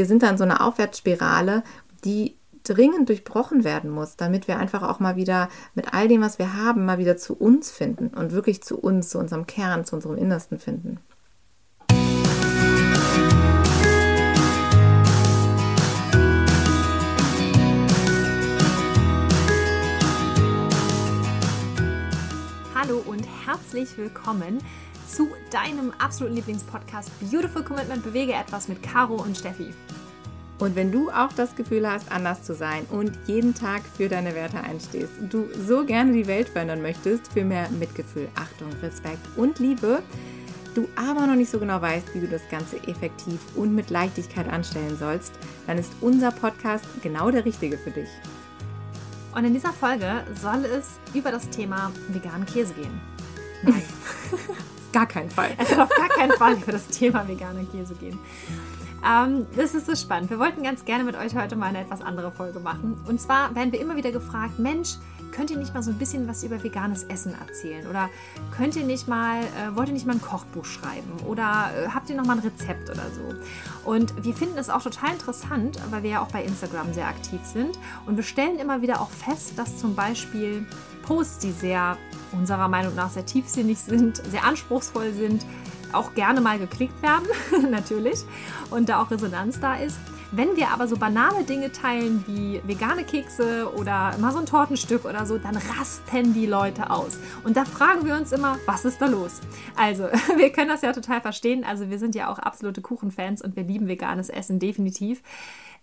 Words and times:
wir 0.00 0.06
sind 0.06 0.22
dann 0.22 0.38
so 0.38 0.44
eine 0.44 0.62
Aufwärtsspirale, 0.62 1.62
die 2.06 2.38
dringend 2.64 3.10
durchbrochen 3.10 3.64
werden 3.64 3.90
muss, 3.90 4.16
damit 4.16 4.48
wir 4.48 4.58
einfach 4.58 4.82
auch 4.82 4.98
mal 4.98 5.16
wieder 5.16 5.50
mit 5.74 5.92
all 5.92 6.08
dem, 6.08 6.22
was 6.22 6.38
wir 6.38 6.56
haben, 6.56 6.86
mal 6.86 6.96
wieder 6.96 7.18
zu 7.18 7.34
uns 7.36 7.70
finden 7.70 8.08
und 8.08 8.32
wirklich 8.32 8.62
zu 8.62 8.78
uns, 8.78 9.10
zu 9.10 9.18
unserem 9.18 9.46
Kern, 9.46 9.84
zu 9.84 9.96
unserem 9.96 10.16
Innersten 10.16 10.58
finden. 10.58 11.00
Hallo 22.74 23.02
und 23.04 23.26
herzlich 23.44 23.98
willkommen 23.98 24.60
zu 25.10 25.28
deinem 25.50 25.92
absoluten 25.98 26.36
Lieblingspodcast 26.36 27.10
Beautiful 27.20 27.64
Commitment 27.64 28.04
Bewege 28.04 28.32
etwas 28.32 28.68
mit 28.68 28.82
Caro 28.82 29.16
und 29.16 29.36
Steffi. 29.36 29.74
Und 30.58 30.76
wenn 30.76 30.92
du 30.92 31.10
auch 31.10 31.32
das 31.32 31.56
Gefühl 31.56 31.90
hast, 31.90 32.12
anders 32.12 32.42
zu 32.42 32.54
sein 32.54 32.84
und 32.90 33.18
jeden 33.26 33.54
Tag 33.54 33.82
für 33.96 34.08
deine 34.08 34.34
Werte 34.34 34.60
einstehst, 34.60 35.12
du 35.30 35.48
so 35.66 35.84
gerne 35.84 36.12
die 36.12 36.26
Welt 36.26 36.48
verändern 36.48 36.82
möchtest, 36.82 37.32
für 37.32 37.44
mehr 37.44 37.68
Mitgefühl, 37.70 38.28
Achtung, 38.34 38.68
Respekt 38.82 39.26
und 39.36 39.58
Liebe, 39.58 40.02
du 40.74 40.86
aber 40.96 41.26
noch 41.26 41.34
nicht 41.34 41.50
so 41.50 41.58
genau 41.58 41.80
weißt, 41.80 42.14
wie 42.14 42.20
du 42.20 42.28
das 42.28 42.46
Ganze 42.50 42.76
effektiv 42.86 43.40
und 43.56 43.74
mit 43.74 43.90
Leichtigkeit 43.90 44.48
anstellen 44.48 44.96
sollst, 44.98 45.32
dann 45.66 45.78
ist 45.78 45.92
unser 46.02 46.30
Podcast 46.30 46.84
genau 47.02 47.30
der 47.30 47.44
richtige 47.44 47.78
für 47.78 47.90
dich. 47.90 48.08
Und 49.34 49.44
in 49.44 49.54
dieser 49.54 49.72
Folge 49.72 50.24
soll 50.40 50.64
es 50.66 50.98
über 51.14 51.30
das 51.30 51.48
Thema 51.48 51.90
veganen 52.08 52.46
Käse 52.46 52.74
gehen. 52.74 53.00
Nein. 53.62 53.82
gar 54.92 55.06
keinen 55.06 55.30
Fall. 55.30 55.50
Es 55.58 55.70
soll 55.70 55.80
auf 55.80 55.90
gar 55.90 56.08
keinen 56.08 56.32
Fall 56.32 56.54
über 56.54 56.72
das 56.72 56.86
Thema 56.88 57.26
veganer 57.26 57.64
Käse 57.64 57.94
gehen. 57.94 58.18
Ähm, 59.06 59.46
das 59.56 59.74
ist 59.74 59.86
so 59.86 59.94
spannend. 59.94 60.30
Wir 60.30 60.38
wollten 60.38 60.62
ganz 60.62 60.84
gerne 60.84 61.04
mit 61.04 61.16
euch 61.16 61.34
heute 61.34 61.56
mal 61.56 61.66
eine 61.66 61.80
etwas 61.80 62.02
andere 62.02 62.30
Folge 62.30 62.60
machen. 62.60 63.00
Und 63.06 63.20
zwar 63.20 63.54
werden 63.54 63.72
wir 63.72 63.80
immer 63.80 63.96
wieder 63.96 64.12
gefragt, 64.12 64.58
Mensch, 64.58 64.96
könnt 65.32 65.50
ihr 65.50 65.56
nicht 65.56 65.72
mal 65.72 65.82
so 65.82 65.90
ein 65.90 65.98
bisschen 65.98 66.28
was 66.28 66.42
über 66.42 66.62
veganes 66.62 67.04
Essen 67.04 67.34
erzählen? 67.34 67.86
Oder 67.86 68.10
könnt 68.56 68.76
ihr 68.76 68.84
nicht 68.84 69.08
mal, 69.08 69.40
äh, 69.40 69.74
wollt 69.74 69.88
ihr 69.88 69.94
nicht 69.94 70.06
mal 70.06 70.14
ein 70.14 70.20
Kochbuch 70.20 70.64
schreiben? 70.64 71.10
Oder 71.26 71.70
äh, 71.76 71.88
habt 71.88 72.10
ihr 72.10 72.16
noch 72.16 72.26
mal 72.26 72.36
ein 72.36 72.40
Rezept 72.40 72.90
oder 72.90 73.04
so? 73.10 73.88
Und 73.88 74.22
wir 74.22 74.34
finden 74.34 74.58
es 74.58 74.68
auch 74.68 74.82
total 74.82 75.12
interessant, 75.12 75.78
weil 75.90 76.02
wir 76.02 76.10
ja 76.10 76.20
auch 76.20 76.30
bei 76.30 76.44
Instagram 76.44 76.92
sehr 76.92 77.06
aktiv 77.06 77.40
sind. 77.44 77.78
Und 78.06 78.16
wir 78.16 78.24
stellen 78.24 78.58
immer 78.58 78.82
wieder 78.82 79.00
auch 79.00 79.10
fest, 79.10 79.52
dass 79.56 79.78
zum 79.78 79.94
Beispiel 79.94 80.66
Posts, 81.02 81.38
die 81.38 81.52
sehr 81.52 81.96
unserer 82.32 82.68
Meinung 82.68 82.94
nach 82.94 83.10
sehr 83.10 83.26
tiefsinnig 83.26 83.78
sind, 83.78 84.18
sehr 84.18 84.44
anspruchsvoll 84.44 85.12
sind, 85.12 85.44
auch 85.92 86.14
gerne 86.14 86.40
mal 86.40 86.58
geklickt 86.58 87.02
werden, 87.02 87.26
natürlich, 87.70 88.20
und 88.70 88.88
da 88.88 89.02
auch 89.02 89.10
Resonanz 89.10 89.60
da 89.60 89.74
ist. 89.74 89.98
Wenn 90.32 90.54
wir 90.54 90.68
aber 90.68 90.86
so 90.86 90.96
banale 90.96 91.42
Dinge 91.42 91.72
teilen 91.72 92.22
wie 92.28 92.60
vegane 92.64 93.02
Kekse 93.02 93.68
oder 93.74 94.16
mal 94.18 94.30
so 94.30 94.38
ein 94.38 94.46
Tortenstück 94.46 95.04
oder 95.04 95.26
so, 95.26 95.38
dann 95.38 95.56
rasten 95.56 96.34
die 96.34 96.46
Leute 96.46 96.90
aus. 96.90 97.18
Und 97.42 97.56
da 97.56 97.64
fragen 97.64 98.06
wir 98.06 98.14
uns 98.14 98.30
immer, 98.30 98.56
was 98.64 98.84
ist 98.84 99.00
da 99.00 99.06
los? 99.06 99.40
Also, 99.74 100.04
wir 100.36 100.50
können 100.50 100.68
das 100.68 100.82
ja 100.82 100.92
total 100.92 101.20
verstehen. 101.20 101.64
Also, 101.64 101.90
wir 101.90 101.98
sind 101.98 102.14
ja 102.14 102.30
auch 102.30 102.38
absolute 102.38 102.80
Kuchenfans 102.80 103.42
und 103.42 103.56
wir 103.56 103.64
lieben 103.64 103.88
veganes 103.88 104.28
Essen 104.28 104.60
definitiv. 104.60 105.20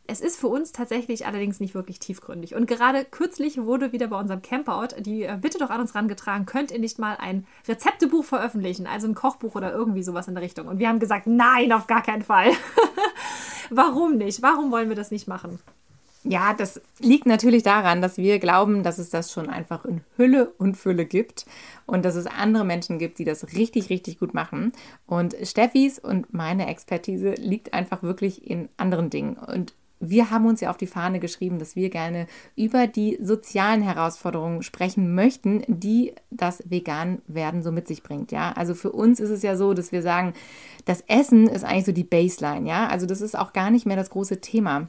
Es 0.09 0.21
ist 0.21 0.39
für 0.39 0.47
uns 0.47 0.71
tatsächlich 0.71 1.25
allerdings 1.25 1.59
nicht 1.59 1.75
wirklich 1.75 1.99
tiefgründig. 1.99 2.55
Und 2.55 2.65
gerade 2.65 3.03
kürzlich 3.03 3.57
wurde 3.57 3.91
wieder 3.91 4.07
bei 4.07 4.17
unserem 4.17 4.41
Campout 4.41 4.95
die 4.99 5.23
äh, 5.23 5.37
Bitte 5.39 5.57
doch 5.57 5.69
an 5.69 5.81
uns 5.81 5.95
rangetragen, 5.95 6.45
könnt 6.45 6.71
ihr 6.71 6.79
nicht 6.79 6.97
mal 6.97 7.17
ein 7.19 7.45
Rezeptebuch 7.67 8.23
veröffentlichen, 8.23 8.87
also 8.87 9.07
ein 9.07 9.15
Kochbuch 9.15 9.55
oder 9.55 9.73
irgendwie 9.73 10.03
sowas 10.03 10.29
in 10.29 10.35
der 10.35 10.43
Richtung. 10.43 10.67
Und 10.67 10.79
wir 10.79 10.87
haben 10.87 10.99
gesagt, 10.99 11.27
nein, 11.27 11.73
auf 11.73 11.87
gar 11.87 12.01
keinen 12.01 12.21
Fall. 12.21 12.51
Warum 13.69 14.17
nicht? 14.17 14.41
Warum 14.41 14.71
wollen 14.71 14.87
wir 14.87 14.95
das 14.95 15.11
nicht 15.11 15.27
machen? 15.27 15.59
Ja, 16.23 16.53
das 16.53 16.81
liegt 16.99 17.25
natürlich 17.25 17.63
daran, 17.63 18.01
dass 18.01 18.17
wir 18.17 18.39
glauben, 18.39 18.83
dass 18.83 18.97
es 18.97 19.09
das 19.09 19.31
schon 19.31 19.49
einfach 19.49 19.85
in 19.85 20.01
Hülle 20.17 20.51
und 20.57 20.75
Fülle 20.75 21.05
gibt 21.05 21.45
und 21.85 22.03
dass 22.03 22.15
es 22.15 22.27
andere 22.27 22.65
Menschen 22.65 22.99
gibt, 22.99 23.19
die 23.19 23.23
das 23.23 23.53
richtig, 23.53 23.89
richtig 23.89 24.19
gut 24.19 24.33
machen. 24.33 24.73
Und 25.05 25.35
Steffis 25.43 25.99
und 25.99 26.33
meine 26.33 26.67
Expertise 26.67 27.31
liegt 27.33 27.73
einfach 27.73 28.03
wirklich 28.03 28.49
in 28.49 28.67
anderen 28.77 29.09
Dingen. 29.09 29.37
Und 29.37 29.73
wir 29.99 30.31
haben 30.31 30.45
uns 30.45 30.61
ja 30.61 30.69
auf 30.69 30.77
die 30.77 30.87
Fahne 30.87 31.19
geschrieben, 31.19 31.59
dass 31.59 31.75
wir 31.75 31.89
gerne 31.89 32.27
über 32.55 32.87
die 32.87 33.17
sozialen 33.21 33.81
Herausforderungen 33.81 34.63
sprechen 34.63 35.15
möchten, 35.15 35.63
die 35.67 36.13
das 36.29 36.63
Vegan-Werden 36.69 37.63
so 37.63 37.71
mit 37.71 37.87
sich 37.87 38.03
bringt. 38.03 38.31
Ja, 38.31 38.51
also 38.51 38.75
für 38.75 38.91
uns 38.91 39.19
ist 39.19 39.29
es 39.29 39.41
ja 39.43 39.55
so, 39.55 39.73
dass 39.73 39.91
wir 39.91 40.01
sagen, 40.01 40.33
das 40.85 41.01
Essen 41.07 41.47
ist 41.47 41.63
eigentlich 41.63 41.85
so 41.85 41.91
die 41.91 42.03
Baseline. 42.03 42.67
Ja, 42.67 42.87
also 42.87 43.05
das 43.05 43.21
ist 43.21 43.37
auch 43.37 43.53
gar 43.53 43.71
nicht 43.71 43.85
mehr 43.85 43.97
das 43.97 44.09
große 44.09 44.41
Thema. 44.41 44.87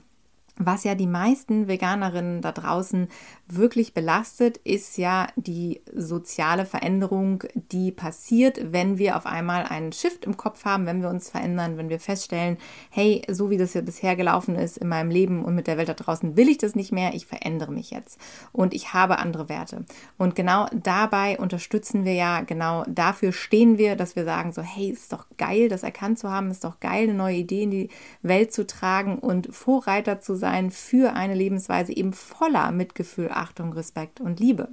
Was 0.61 0.83
ja 0.83 0.97
die 0.97 1.07
meisten 1.07 1.69
Veganerinnen 1.69 2.43
da 2.43 2.51
draußen 2.51 3.07
wirklich 3.47 3.95
belastet, 3.95 4.57
ist 4.59 4.99
ja 4.99 5.29
die 5.37 5.81
soziale 5.95 6.67
Veränderung, 6.67 7.45
die 7.55 7.93
passiert, 7.93 8.73
wenn 8.73 8.99
wir 8.99 9.17
auf 9.17 9.25
einmal 9.25 9.65
einen 9.65 9.93
Shift 9.93 10.25
im 10.25 10.37
Kopf 10.37 10.65
haben, 10.65 10.85
wenn 10.85 11.01
wir 11.01 11.11
uns 11.11 11.31
verändern, 11.31 11.77
wenn 11.77 11.89
wir 11.89 12.01
feststellen, 12.01 12.59
hey, 12.91 13.23
so 13.31 13.51
wie 13.51 13.57
das 13.57 13.75
ja 13.75 13.83
bisher 13.83 14.17
gelaufen 14.17 14.57
ist 14.57 14.79
in 14.79 14.89
meinem 14.89 15.11
Leben 15.11 15.45
und 15.45 15.55
mit 15.55 15.69
der 15.69 15.79
Welt 15.79 15.89
da 15.89 15.95
draußen, 15.95 16.37
will 16.37 16.49
ich 16.49 16.59
das 16.59 16.75
nicht 16.75 16.91
mehr, 16.91 17.15
ich 17.15 17.27
verändere 17.27 17.71
mich 17.71 17.93
jetzt 17.93 18.21
und 18.51 18.75
ich 18.75 18.93
habe 18.93 19.21
andere 19.21 19.49
Werte. 19.49 19.85
Und 20.17 20.35
genau 20.35 20.67
dabei 20.75 21.39
unterstützen 21.39 22.05
wir 22.05 22.15
ja, 22.15 22.41
genau 22.41 22.83
dafür 22.89 23.31
stehen 23.31 23.79
wir, 23.79 23.95
dass 23.95 24.17
wir 24.17 24.25
sagen 24.25 24.51
so, 24.51 24.63
hey, 24.63 24.91
ist 24.91 25.13
doch 25.13 25.27
geil, 25.37 25.69
das 25.69 25.85
erkannt 25.85 26.19
zu 26.19 26.31
haben, 26.31 26.51
ist 26.51 26.65
doch 26.65 26.81
geil, 26.81 27.05
eine 27.05 27.15
neue 27.15 27.37
Idee 27.37 27.63
in 27.63 27.71
die 27.71 27.91
Welt 28.23 28.53
zu 28.53 28.67
tragen 28.67 29.21
und 29.21 29.55
Vorreiter 29.55 30.21
zu 30.21 30.35
sein 30.35 30.48
sein 30.49 30.71
für 30.71 31.13
eine 31.15 31.35
Lebensweise 31.35 31.95
eben 31.95 32.13
voller 32.13 32.71
Mitgefühl, 32.73 33.31
Achtung, 33.31 33.73
Respekt 33.73 34.21
und 34.21 34.41
Liebe. 34.41 34.69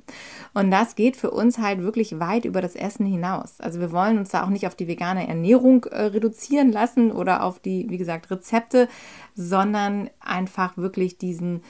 Und 0.54 0.72
das 0.72 0.96
geht 0.96 1.18
für 1.18 1.32
uns 1.32 1.58
halt 1.58 1.82
wirklich 1.82 2.20
weit 2.20 2.46
über 2.46 2.62
das 2.62 2.76
Essen 2.76 3.06
hinaus. 3.06 3.60
Also 3.60 3.80
wir 3.80 3.92
wollen 3.92 4.18
uns 4.18 4.30
da 4.30 4.44
auch 4.44 4.50
nicht 4.50 4.68
auf 4.68 4.76
die 4.76 4.88
vegane 4.88 5.28
Ernährung 5.28 5.86
äh, 5.86 6.04
reduzieren 6.04 6.72
lassen 6.72 7.12
oder 7.12 7.44
auf 7.44 7.60
die, 7.60 7.90
wie 7.90 7.98
gesagt, 7.98 8.32
Rezepte, 8.32 8.88
sondern 9.36 10.10
einfach 10.20 10.78
wirklich 10.78 11.18
diesen 11.18 11.62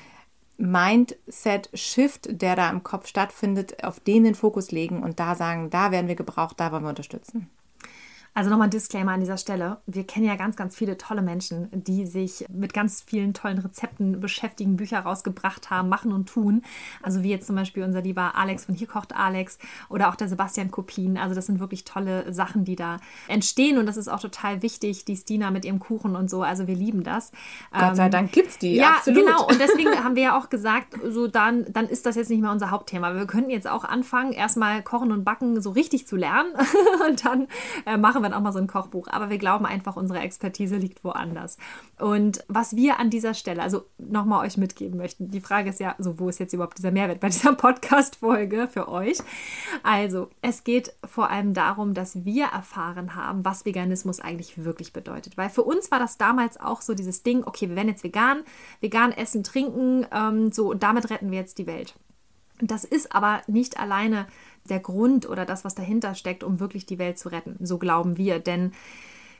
Mindset-Shift, 0.57 2.41
der 2.41 2.55
da 2.55 2.69
im 2.69 2.83
Kopf 2.83 3.07
stattfindet, 3.07 3.83
auf 3.83 3.99
den 3.99 4.23
den 4.23 4.35
Fokus 4.35 4.72
legen 4.72 5.03
und 5.03 5.19
da 5.19 5.35
sagen, 5.35 5.69
da 5.69 5.91
werden 5.91 6.07
wir 6.07 6.16
gebraucht, 6.16 6.59
da 6.59 6.72
wollen 6.72 6.83
wir 6.83 6.89
unterstützen. 6.89 7.49
Also 8.38 8.50
nochmal 8.50 8.68
ein 8.68 8.72
Disclaimer 8.72 9.13
an 9.13 9.22
dieser 9.22 9.38
Stelle. 9.38 9.78
Wir 9.85 10.06
kennen 10.06 10.25
ja 10.25 10.35
ganz, 10.35 10.57
ganz 10.57 10.75
viele 10.75 10.97
tolle 10.97 11.22
Menschen, 11.22 11.69
die 11.72 12.06
sich 12.06 12.46
mit 12.50 12.73
ganz 12.73 13.01
vielen 13.01 13.34
tollen 13.34 13.59
Rezepten 13.59 14.19
beschäftigen, 14.19 14.75
Bücher 14.75 15.00
rausgebracht 15.00 15.69
haben, 15.69 15.88
machen 15.88 16.12
und 16.12 16.28
tun. 16.28 16.62
Also 17.01 17.23
wie 17.23 17.29
jetzt 17.29 17.47
zum 17.47 17.56
Beispiel 17.56 17.84
unser 17.84 18.01
lieber 18.01 18.35
Alex 18.35 18.66
von 18.66 18.75
Hier 18.75 18.88
kocht 18.88 19.16
Alex 19.16 19.57
oder 19.88 20.09
auch 20.09 20.16
der 20.16 20.28
Sebastian 20.28 20.69
Kopien. 20.69 21.18
Also 21.18 21.34
das 21.34 21.46
sind 21.46 21.62
wirklich 21.62 21.85
tolle 21.85 22.34
Sachen, 22.34 22.66
die 22.66 22.75
da 22.75 22.97
entstehen 23.29 23.78
und 23.78 23.85
das 23.85 23.96
ist 23.96 24.09
auch 24.09 24.19
total 24.19 24.62
wichtig. 24.62 25.06
Die 25.06 25.16
Stina 25.16 25.50
mit 25.50 25.63
ihrem 25.63 25.79
Kuchen 25.79 26.17
und 26.17 26.29
so. 26.29 26.44
Also 26.44 26.67
wir 26.67 26.75
lieben 26.75 27.03
das. 27.03 27.31
Gott 27.72 27.96
sei 27.96 28.07
ähm, 28.07 28.12
Dank 28.12 28.31
gibt 28.34 28.50
es 28.50 28.57
die. 28.57 28.75
Ja, 28.75 28.96
absolut. 28.97 29.25
genau. 29.25 29.47
Und 29.47 29.62
deswegen 29.62 29.91
haben 30.03 30.17
wir 30.17 30.23
ja 30.23 30.38
auch 30.38 30.50
gesagt, 30.50 30.94
so 31.07 31.28
dann, 31.28 31.72
dann 31.72 31.88
ist 31.88 32.06
das 32.06 32.17
jetzt 32.17 32.29
nicht 32.29 32.41
mehr 32.41 32.52
unser 32.52 32.69
Hauptthema. 32.69 33.16
Wir 33.16 33.28
könnten 33.28 33.50
jetzt 33.50 33.69
auch 33.69 33.85
anfangen, 33.85 34.34
erstmal 34.34 34.84
kochen 34.84 35.13
und 35.13 35.23
backen 35.23 35.62
so 35.62 35.72
richtig 35.72 36.06
zu 36.06 36.17
lernen 36.17 36.52
und 37.09 37.23
dann 37.23 37.47
äh, 37.85 37.96
machen 37.96 38.23
wir 38.23 38.24
irgendwann 38.25 38.33
auch 38.33 38.43
mal 38.43 38.51
so 38.51 38.59
ein 38.59 38.67
Kochbuch. 38.67 39.07
Aber 39.07 39.29
wir 39.29 39.37
glauben 39.37 39.65
einfach, 39.65 39.95
unsere 39.95 40.19
Expertise 40.19 40.77
liegt 40.77 41.03
woanders. 41.03 41.57
Und 41.99 42.43
was 42.47 42.75
wir 42.75 42.99
an 42.99 43.09
dieser 43.09 43.33
Stelle, 43.33 43.61
also 43.61 43.85
nochmal 43.97 44.45
euch 44.45 44.57
mitgeben 44.57 44.97
möchten, 44.97 45.29
die 45.29 45.41
Frage 45.41 45.69
ist 45.69 45.79
ja, 45.79 45.95
so 45.97 46.19
wo 46.19 46.29
ist 46.29 46.39
jetzt 46.39 46.53
überhaupt 46.53 46.77
dieser 46.77 46.91
Mehrwert 46.91 47.19
bei 47.19 47.29
dieser 47.35 47.53
Podcast-Folge 47.53 48.67
für 48.67 48.87
euch? 48.87 49.17
Also, 49.83 50.29
es 50.41 50.63
geht 50.63 50.93
vor 51.03 51.29
allem 51.29 51.53
darum, 51.53 51.93
dass 51.93 52.25
wir 52.25 52.45
erfahren 52.45 53.15
haben, 53.15 53.45
was 53.45 53.65
Veganismus 53.65 54.19
eigentlich 54.19 54.63
wirklich 54.63 54.93
bedeutet. 54.93 55.37
Weil 55.37 55.49
für 55.49 55.63
uns 55.63 55.91
war 55.91 55.99
das 55.99 56.17
damals 56.17 56.59
auch 56.59 56.81
so 56.81 56.93
dieses 56.93 57.23
Ding, 57.23 57.43
okay, 57.45 57.69
wir 57.69 57.75
werden 57.75 57.89
jetzt 57.89 58.03
vegan, 58.03 58.43
vegan 58.81 59.11
essen, 59.11 59.43
trinken, 59.43 60.05
ähm, 60.11 60.51
so 60.51 60.71
und 60.71 60.83
damit 60.83 61.09
retten 61.09 61.31
wir 61.31 61.39
jetzt 61.39 61.57
die 61.57 61.67
Welt. 61.67 61.95
Das 62.61 62.85
ist 62.85 63.13
aber 63.13 63.41
nicht 63.47 63.79
alleine 63.79 64.28
der 64.70 64.79
Grund 64.79 65.28
oder 65.29 65.46
das, 65.46 65.64
was 65.64 65.76
dahinter 65.76 66.16
steckt, 66.16 66.44
um 66.44 66.59
wirklich 66.59 66.85
die 66.85 67.00
Welt 67.00 67.20
zu 67.20 67.29
retten. 67.29 67.58
So 67.66 67.78
glauben 67.78 68.17
wir. 68.17 68.40
Denn 68.40 68.72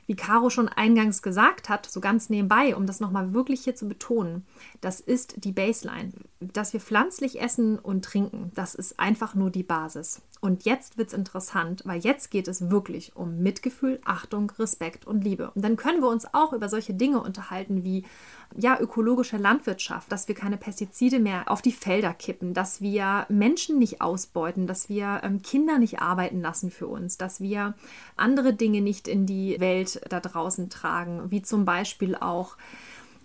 wie 0.06 0.14
Caro 0.14 0.50
schon 0.50 0.68
eingangs 0.68 1.20
gesagt 1.20 1.68
hat, 1.68 1.86
so 1.86 2.00
ganz 2.00 2.30
nebenbei, 2.30 2.76
um 2.76 2.86
das 2.86 3.00
nochmal 3.00 3.32
wirklich 3.32 3.64
hier 3.64 3.74
zu 3.74 3.88
betonen, 3.88 4.46
das 4.80 5.00
ist 5.00 5.44
die 5.44 5.52
Baseline. 5.52 6.12
Dass 6.40 6.72
wir 6.72 6.80
pflanzlich 6.80 7.40
essen 7.40 7.78
und 7.78 8.04
trinken, 8.04 8.52
das 8.54 8.74
ist 8.74 9.00
einfach 9.00 9.34
nur 9.34 9.50
die 9.50 9.64
Basis. 9.64 10.22
Und 10.40 10.64
jetzt 10.64 10.98
wird 10.98 11.08
es 11.08 11.14
interessant, 11.14 11.82
weil 11.86 12.00
jetzt 12.00 12.30
geht 12.30 12.46
es 12.46 12.70
wirklich 12.70 13.16
um 13.16 13.38
Mitgefühl, 13.38 14.00
Achtung, 14.04 14.52
Respekt 14.58 15.06
und 15.06 15.24
Liebe. 15.24 15.50
Und 15.54 15.64
dann 15.64 15.76
können 15.76 16.02
wir 16.02 16.08
uns 16.08 16.26
auch 16.34 16.52
über 16.52 16.68
solche 16.68 16.94
Dinge 16.94 17.20
unterhalten 17.20 17.84
wie 17.84 18.04
ja, 18.56 18.78
ökologische 18.78 19.38
Landwirtschaft, 19.38 20.12
dass 20.12 20.28
wir 20.28 20.34
keine 20.34 20.56
Pestizide 20.56 21.18
mehr 21.18 21.50
auf 21.50 21.62
die 21.62 21.72
Felder 21.72 22.12
kippen, 22.12 22.54
dass 22.54 22.80
wir 22.80 23.26
Menschen 23.28 23.78
nicht 23.78 24.00
ausbeuten, 24.00 24.66
dass 24.66 24.88
wir 24.88 25.20
ähm, 25.24 25.42
Kinder 25.42 25.78
nicht 25.78 26.00
arbeiten 26.00 26.40
lassen 26.40 26.70
für 26.70 26.86
uns, 26.86 27.16
dass 27.16 27.40
wir 27.40 27.74
andere 28.16 28.52
Dinge 28.52 28.82
nicht 28.82 29.08
in 29.08 29.26
die 29.26 29.58
Welt 29.58 30.00
da 30.08 30.20
draußen 30.20 30.70
tragen, 30.70 31.30
wie 31.30 31.42
zum 31.42 31.64
Beispiel 31.64 32.14
auch 32.14 32.56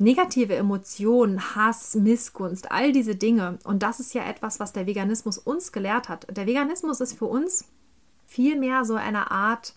negative 0.02 0.56
Emotionen, 0.56 1.56
Hass, 1.56 1.96
Missgunst, 1.96 2.72
all 2.72 2.92
diese 2.92 3.16
Dinge. 3.16 3.60
Und 3.64 3.84
das 3.84 4.00
ist 4.00 4.14
ja 4.14 4.24
etwas, 4.24 4.60
was 4.60 4.74
der 4.74 4.88
Veganismus 4.88 5.38
uns 5.38 5.72
gelehrt 5.72 6.10
hat. 6.10 6.28
Der 6.36 6.48
Veganismus 6.48 7.00
ist 7.00 7.18
für 7.18 7.26
uns 7.26 7.66
vielmehr 8.26 8.84
so 8.84 8.96
eine 8.96 9.32
Art, 9.32 9.74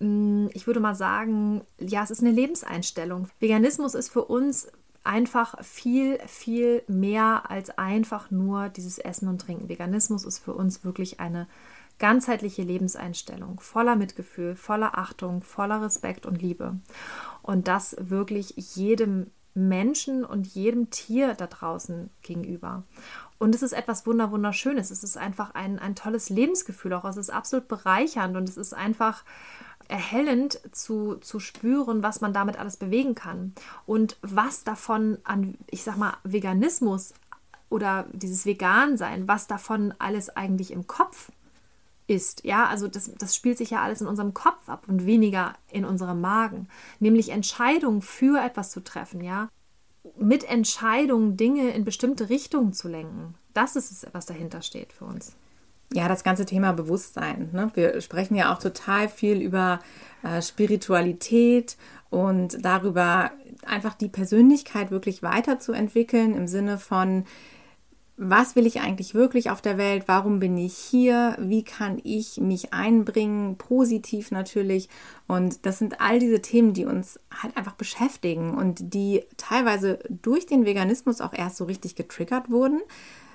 hm, 0.00 0.50
ich 0.52 0.66
würde 0.66 0.80
mal 0.80 0.94
sagen, 0.94 1.62
ja, 1.78 2.02
es 2.02 2.10
ist 2.10 2.20
eine 2.20 2.32
Lebenseinstellung. 2.32 3.28
Veganismus 3.40 3.94
ist 3.94 4.10
für 4.10 4.24
uns 4.24 4.68
einfach 5.04 5.64
viel, 5.64 6.18
viel 6.26 6.82
mehr 6.88 7.50
als 7.50 7.70
einfach 7.78 8.30
nur 8.30 8.68
dieses 8.68 8.98
Essen 8.98 9.28
und 9.28 9.40
Trinken. 9.40 9.68
Veganismus 9.68 10.24
ist 10.24 10.38
für 10.38 10.52
uns 10.52 10.84
wirklich 10.84 11.20
eine 11.20 11.46
ganzheitliche 11.98 12.62
Lebenseinstellung, 12.62 13.60
voller 13.60 13.96
Mitgefühl, 13.96 14.54
voller 14.54 14.96
Achtung, 14.98 15.42
voller 15.42 15.82
Respekt 15.82 16.26
und 16.26 16.40
Liebe. 16.40 16.78
Und 17.48 17.66
das 17.66 17.96
wirklich 17.98 18.76
jedem 18.76 19.30
Menschen 19.54 20.22
und 20.22 20.46
jedem 20.48 20.90
Tier 20.90 21.32
da 21.32 21.46
draußen 21.46 22.10
gegenüber. 22.20 22.82
Und 23.38 23.54
es 23.54 23.62
ist 23.62 23.72
etwas 23.72 24.06
Wunderschönes. 24.06 24.90
Es 24.90 25.02
ist 25.02 25.16
einfach 25.16 25.54
ein, 25.54 25.78
ein 25.78 25.94
tolles 25.94 26.28
Lebensgefühl 26.28 26.92
auch. 26.92 27.06
Es 27.06 27.16
ist 27.16 27.30
absolut 27.30 27.66
bereichernd 27.66 28.36
und 28.36 28.50
es 28.50 28.58
ist 28.58 28.74
einfach 28.74 29.24
erhellend 29.88 30.60
zu, 30.72 31.14
zu 31.14 31.40
spüren, 31.40 32.02
was 32.02 32.20
man 32.20 32.34
damit 32.34 32.58
alles 32.58 32.76
bewegen 32.76 33.14
kann. 33.14 33.54
Und 33.86 34.18
was 34.20 34.62
davon 34.64 35.16
an, 35.24 35.54
ich 35.70 35.84
sag 35.84 35.96
mal, 35.96 36.18
Veganismus 36.24 37.14
oder 37.70 38.04
dieses 38.12 38.44
Vegan-Sein, 38.44 39.26
was 39.26 39.46
davon 39.46 39.94
alles 39.98 40.28
eigentlich 40.28 40.70
im 40.70 40.86
Kopf 40.86 41.32
ist. 42.08 42.44
Ja, 42.44 42.66
also 42.66 42.88
das, 42.88 43.12
das 43.18 43.36
spielt 43.36 43.58
sich 43.58 43.70
ja 43.70 43.82
alles 43.82 44.00
in 44.00 44.06
unserem 44.06 44.34
Kopf 44.34 44.68
ab 44.68 44.84
und 44.88 45.06
weniger 45.06 45.54
in 45.70 45.84
unserem 45.84 46.20
Magen. 46.20 46.68
Nämlich 46.98 47.28
Entscheidungen 47.28 48.02
für 48.02 48.42
etwas 48.42 48.70
zu 48.70 48.82
treffen, 48.82 49.22
ja. 49.22 49.48
Mit 50.16 50.48
Entscheidungen 50.48 51.36
Dinge 51.36 51.70
in 51.70 51.84
bestimmte 51.84 52.30
Richtungen 52.30 52.72
zu 52.72 52.88
lenken. 52.88 53.34
Das 53.52 53.76
ist 53.76 53.90
es, 53.90 54.06
was 54.12 54.26
dahinter 54.26 54.62
steht 54.62 54.92
für 54.92 55.04
uns. 55.04 55.36
Ja, 55.92 56.08
das 56.08 56.22
ganze 56.22 56.44
Thema 56.44 56.72
Bewusstsein. 56.72 57.50
Ne? 57.52 57.70
Wir 57.74 58.00
sprechen 58.00 58.34
ja 58.34 58.52
auch 58.52 58.58
total 58.58 59.08
viel 59.08 59.40
über 59.40 59.80
äh, 60.22 60.42
Spiritualität 60.42 61.76
und 62.10 62.64
darüber, 62.64 63.30
einfach 63.66 63.94
die 63.94 64.08
Persönlichkeit 64.08 64.90
wirklich 64.90 65.22
weiterzuentwickeln 65.22 66.34
im 66.34 66.46
Sinne 66.46 66.78
von, 66.78 67.24
was 68.20 68.56
will 68.56 68.66
ich 68.66 68.80
eigentlich 68.80 69.14
wirklich 69.14 69.48
auf 69.48 69.62
der 69.62 69.78
Welt? 69.78 70.04
Warum 70.06 70.40
bin 70.40 70.58
ich 70.58 70.76
hier? 70.76 71.36
Wie 71.38 71.62
kann 71.62 72.00
ich 72.02 72.38
mich 72.38 72.74
einbringen? 72.74 73.56
Positiv 73.56 74.32
natürlich. 74.32 74.88
Und 75.28 75.64
das 75.64 75.78
sind 75.78 76.00
all 76.00 76.18
diese 76.18 76.42
Themen, 76.42 76.74
die 76.74 76.84
uns 76.84 77.20
halt 77.42 77.56
einfach 77.56 77.74
beschäftigen 77.74 78.54
und 78.54 78.92
die 78.92 79.24
teilweise 79.36 80.00
durch 80.08 80.46
den 80.46 80.64
Veganismus 80.64 81.20
auch 81.20 81.32
erst 81.32 81.58
so 81.58 81.64
richtig 81.64 81.94
getriggert 81.94 82.50
wurden. 82.50 82.80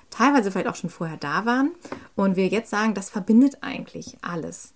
Teilweise 0.09 0.51
vielleicht 0.51 0.67
auch 0.67 0.75
schon 0.75 0.89
vorher 0.89 1.17
da 1.17 1.45
waren. 1.45 1.71
Und 2.15 2.35
wir 2.35 2.47
jetzt 2.47 2.69
sagen, 2.69 2.93
das 2.93 3.09
verbindet 3.09 3.59
eigentlich 3.61 4.17
alles. 4.21 4.73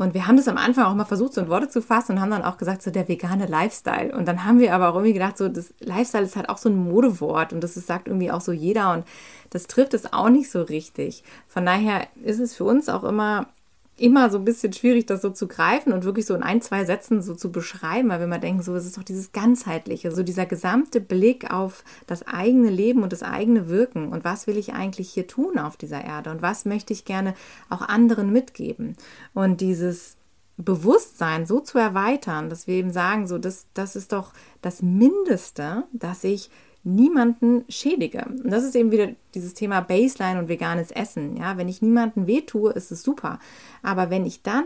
Und 0.00 0.14
wir 0.14 0.26
haben 0.26 0.38
das 0.38 0.48
am 0.48 0.56
Anfang 0.56 0.86
auch 0.86 0.94
mal 0.94 1.04
versucht, 1.04 1.34
so 1.34 1.42
in 1.42 1.50
Worte 1.50 1.68
zu 1.68 1.82
fassen 1.82 2.12
und 2.12 2.22
haben 2.22 2.30
dann 2.30 2.42
auch 2.42 2.56
gesagt, 2.56 2.82
so 2.82 2.90
der 2.90 3.06
vegane 3.06 3.44
Lifestyle. 3.44 4.16
Und 4.16 4.26
dann 4.26 4.46
haben 4.46 4.58
wir 4.58 4.74
aber 4.74 4.88
auch 4.88 4.94
irgendwie 4.94 5.12
gedacht, 5.12 5.36
so 5.36 5.46
das 5.50 5.74
Lifestyle 5.78 6.24
ist 6.24 6.36
halt 6.36 6.48
auch 6.48 6.56
so 6.56 6.70
ein 6.70 6.76
Modewort 6.76 7.52
und 7.52 7.60
das 7.60 7.76
ist, 7.76 7.86
sagt 7.86 8.08
irgendwie 8.08 8.30
auch 8.30 8.40
so 8.40 8.50
jeder 8.50 8.94
und 8.94 9.04
das 9.50 9.66
trifft 9.66 9.92
es 9.92 10.10
auch 10.10 10.30
nicht 10.30 10.50
so 10.50 10.62
richtig. 10.62 11.22
Von 11.48 11.66
daher 11.66 12.06
ist 12.24 12.40
es 12.40 12.56
für 12.56 12.64
uns 12.64 12.88
auch 12.88 13.04
immer 13.04 13.48
immer 13.96 14.30
so 14.30 14.38
ein 14.38 14.44
bisschen 14.44 14.72
schwierig, 14.72 15.06
das 15.06 15.20
so 15.20 15.30
zu 15.30 15.46
greifen 15.46 15.92
und 15.92 16.04
wirklich 16.04 16.24
so 16.24 16.34
in 16.34 16.42
ein, 16.42 16.62
zwei 16.62 16.84
Sätzen 16.84 17.20
so 17.20 17.34
zu 17.34 17.52
beschreiben, 17.52 18.08
weil 18.08 18.20
wir 18.20 18.26
mal 18.26 18.38
denken, 18.38 18.62
so, 18.62 18.74
es 18.74 18.86
ist 18.86 18.96
doch 18.96 19.02
dieses 19.02 19.32
Ganzheitliche, 19.32 20.10
so 20.10 20.22
dieser 20.22 20.46
gesamte 20.46 21.00
Blick 21.00 21.50
auf 21.52 21.84
das 22.06 22.26
eigene 22.26 22.70
Leben 22.70 23.02
und 23.02 23.12
das 23.12 23.22
eigene 23.22 23.68
Wirken 23.68 24.08
und 24.08 24.24
was 24.24 24.46
will 24.46 24.56
ich 24.56 24.72
eigentlich 24.72 25.10
hier 25.10 25.26
tun 25.26 25.58
auf 25.58 25.76
dieser 25.76 26.02
Erde 26.02 26.30
und 26.30 26.40
was 26.40 26.64
möchte 26.64 26.94
ich 26.94 27.04
gerne 27.04 27.34
auch 27.68 27.82
anderen 27.82 28.32
mitgeben. 28.32 28.96
Und 29.34 29.60
dieses 29.60 30.16
Bewusstsein 30.56 31.46
so 31.46 31.60
zu 31.60 31.78
erweitern, 31.78 32.48
dass 32.48 32.66
wir 32.66 32.74
eben 32.74 32.90
sagen, 32.90 33.26
so, 33.26 33.38
das, 33.38 33.66
das 33.74 33.96
ist 33.96 34.12
doch 34.12 34.32
das 34.62 34.82
Mindeste, 34.82 35.84
dass 35.92 36.24
ich 36.24 36.50
niemanden 36.82 37.64
schädige. 37.68 38.24
Und 38.26 38.50
das 38.50 38.64
ist 38.64 38.74
eben 38.74 38.90
wieder 38.90 39.08
dieses 39.34 39.54
Thema 39.54 39.80
Baseline 39.80 40.38
und 40.38 40.48
veganes 40.48 40.90
Essen. 40.90 41.36
Ja, 41.36 41.56
wenn 41.56 41.68
ich 41.68 41.82
niemanden 41.82 42.26
wehtue, 42.26 42.72
ist 42.72 42.90
es 42.90 43.02
super. 43.02 43.38
Aber 43.82 44.10
wenn 44.10 44.24
ich 44.24 44.42
dann 44.42 44.64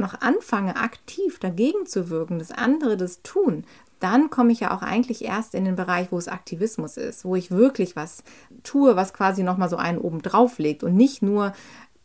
noch 0.00 0.20
anfange, 0.20 0.76
aktiv 0.76 1.38
dagegen 1.38 1.86
zu 1.86 2.10
wirken, 2.10 2.38
dass 2.38 2.50
andere 2.50 2.96
das 2.96 3.22
tun, 3.22 3.64
dann 4.00 4.30
komme 4.30 4.50
ich 4.50 4.60
ja 4.60 4.76
auch 4.76 4.82
eigentlich 4.82 5.24
erst 5.24 5.54
in 5.54 5.64
den 5.64 5.76
Bereich, 5.76 6.10
wo 6.10 6.18
es 6.18 6.26
Aktivismus 6.26 6.96
ist, 6.96 7.24
wo 7.24 7.36
ich 7.36 7.52
wirklich 7.52 7.94
was 7.94 8.24
tue, 8.64 8.96
was 8.96 9.14
quasi 9.14 9.44
nochmal 9.44 9.68
so 9.68 9.76
einen 9.76 9.98
oben 9.98 10.22
drauf 10.22 10.58
legt 10.58 10.82
und 10.82 10.96
nicht 10.96 11.22
nur 11.22 11.52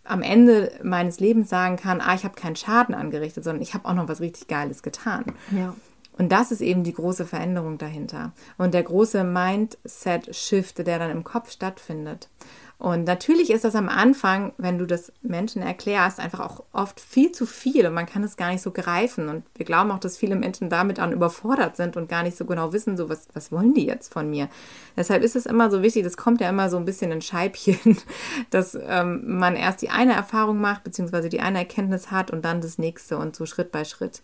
am 0.04 0.22
Ende 0.22 0.72
meines 0.84 1.20
Lebens 1.20 1.50
sagen 1.50 1.76
kann, 1.76 2.00
ah, 2.00 2.14
ich 2.14 2.24
habe 2.24 2.36
keinen 2.36 2.56
Schaden 2.56 2.94
angerichtet, 2.96 3.44
sondern 3.44 3.62
ich 3.62 3.74
habe 3.74 3.86
auch 3.86 3.94
noch 3.94 4.08
was 4.08 4.22
richtig 4.22 4.48
Geiles 4.48 4.84
getan. 4.84 5.26
Ja. 5.52 5.74
Und 6.18 6.32
das 6.32 6.52
ist 6.52 6.62
eben 6.62 6.84
die 6.84 6.94
große 6.94 7.26
Veränderung 7.26 7.78
dahinter. 7.78 8.32
Und 8.58 8.74
der 8.74 8.84
große 8.84 9.24
Mindset-Shift, 9.24 10.80
der 10.80 11.00
dann 11.00 11.12
im 11.12 11.24
Kopf 11.24 11.52
stattfindet. 11.52 12.30
Und 12.80 13.06
natürlich 13.06 13.50
ist 13.50 13.64
das 13.64 13.74
am 13.74 13.90
Anfang, 13.90 14.54
wenn 14.60 14.78
du 14.78 14.86
das 14.86 15.12
Menschen 15.24 15.64
erklärst, 15.64 16.20
einfach 16.20 16.40
auch 16.42 16.64
oft 16.74 17.00
viel 17.00 17.32
zu 17.32 17.48
viel 17.48 17.88
und 17.88 17.94
man 17.96 18.06
kann 18.06 18.24
es 18.24 18.38
gar 18.38 18.52
nicht 18.52 18.62
so 18.62 18.70
greifen. 18.70 19.30
Und 19.30 19.44
wir 19.56 19.66
glauben 19.66 19.90
auch, 19.90 19.98
dass 20.00 20.16
viele 20.16 20.36
Menschen 20.36 20.70
damit 20.70 21.00
an 21.00 21.12
überfordert 21.12 21.76
sind 21.76 21.98
und 21.98 22.08
gar 22.08 22.22
nicht 22.22 22.38
so 22.38 22.46
genau 22.46 22.74
wissen, 22.74 22.96
so 22.96 23.10
was, 23.10 23.30
was 23.34 23.52
wollen 23.52 23.74
die 23.74 23.88
jetzt 23.88 24.14
von 24.14 24.30
mir. 24.30 24.48
Deshalb 24.96 25.24
ist 25.24 25.36
es 25.36 25.48
immer 25.48 25.72
so 25.72 25.82
wichtig, 25.82 26.04
das 26.04 26.18
kommt 26.18 26.40
ja 26.40 26.50
immer 26.50 26.70
so 26.70 26.78
ein 26.78 26.86
bisschen 26.86 27.12
in 27.12 27.22
Scheibchen, 27.22 27.98
dass 28.52 28.78
ähm, 28.80 29.24
man 29.26 29.56
erst 29.56 29.82
die 29.82 29.90
eine 29.90 30.14
Erfahrung 30.14 30.62
macht, 30.62 30.84
beziehungsweise 30.84 31.30
die 31.30 31.40
eine 31.40 31.58
Erkenntnis 31.58 32.12
hat 32.12 32.30
und 32.30 32.46
dann 32.46 32.62
das 32.62 32.78
nächste 32.78 33.18
und 33.18 33.36
so 33.36 33.48
Schritt 33.48 33.72
bei 33.72 33.86
Schritt. 33.86 34.22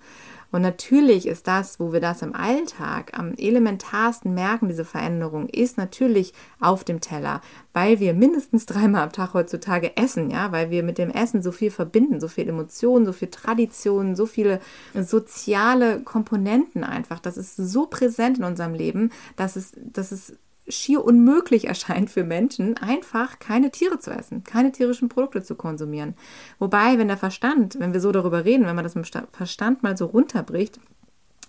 Und 0.54 0.62
natürlich 0.62 1.28
ist 1.28 1.48
das, 1.48 1.80
wo 1.80 1.94
wir 1.94 2.00
das 2.00 2.22
im 2.22 2.36
Alltag 2.36 3.18
am 3.18 3.34
elementarsten 3.34 4.36
merken, 4.36 4.68
diese 4.68 4.86
Veränderung, 4.86 5.50
ist 5.50 5.80
natürlich 5.80 6.32
auf 6.60 6.84
dem 6.84 7.02
Teller, 7.02 7.42
weil 7.74 8.00
wir 8.00 8.14
mindestens 8.14 8.68
dreimal 8.68 9.02
am 9.02 9.12
Tag 9.12 9.34
heutzutage 9.34 9.98
essen, 9.98 10.30
ja, 10.30 10.52
weil 10.52 10.70
wir 10.70 10.84
mit 10.84 11.00
dem 11.00 11.10
Essen 11.10 11.42
so 11.42 11.52
viel 11.52 11.72
verbinden, 11.72 12.20
so 12.20 12.28
viel 12.28 12.48
Emotionen, 12.48 13.08
so 13.08 13.14
viel 13.14 13.30
Traditionen, 13.30 14.16
so 14.16 14.28
viele 14.28 14.62
soziale 14.94 16.02
Komponenten 16.02 16.84
einfach. 16.84 17.20
Das 17.20 17.36
ist 17.36 17.56
so 17.56 17.88
präsent 17.88 18.38
in 18.38 18.44
unserem 18.44 18.76
Leben, 18.76 19.10
dass 19.36 19.56
es, 19.56 19.72
dass 19.76 20.12
es 20.12 20.38
schier 20.68 21.04
unmöglich 21.04 21.68
erscheint 21.68 22.10
für 22.10 22.24
Menschen, 22.24 22.78
einfach 22.78 23.40
keine 23.40 23.72
Tiere 23.72 24.00
zu 24.00 24.12
essen, 24.12 24.44
keine 24.44 24.72
tierischen 24.72 25.10
Produkte 25.10 25.44
zu 25.44 25.56
konsumieren. 25.56 26.16
Wobei, 26.60 26.98
wenn 26.98 27.08
der 27.08 27.18
Verstand, 27.18 27.80
wenn 27.80 27.94
wir 27.94 28.00
so 28.00 28.12
darüber 28.12 28.46
reden, 28.46 28.66
wenn 28.66 28.76
man 28.76 28.84
das 28.84 28.96
mit 28.96 29.12
Verstand 29.32 29.84
mal 29.84 29.98
so 29.98 30.06
runterbricht, 30.06 30.80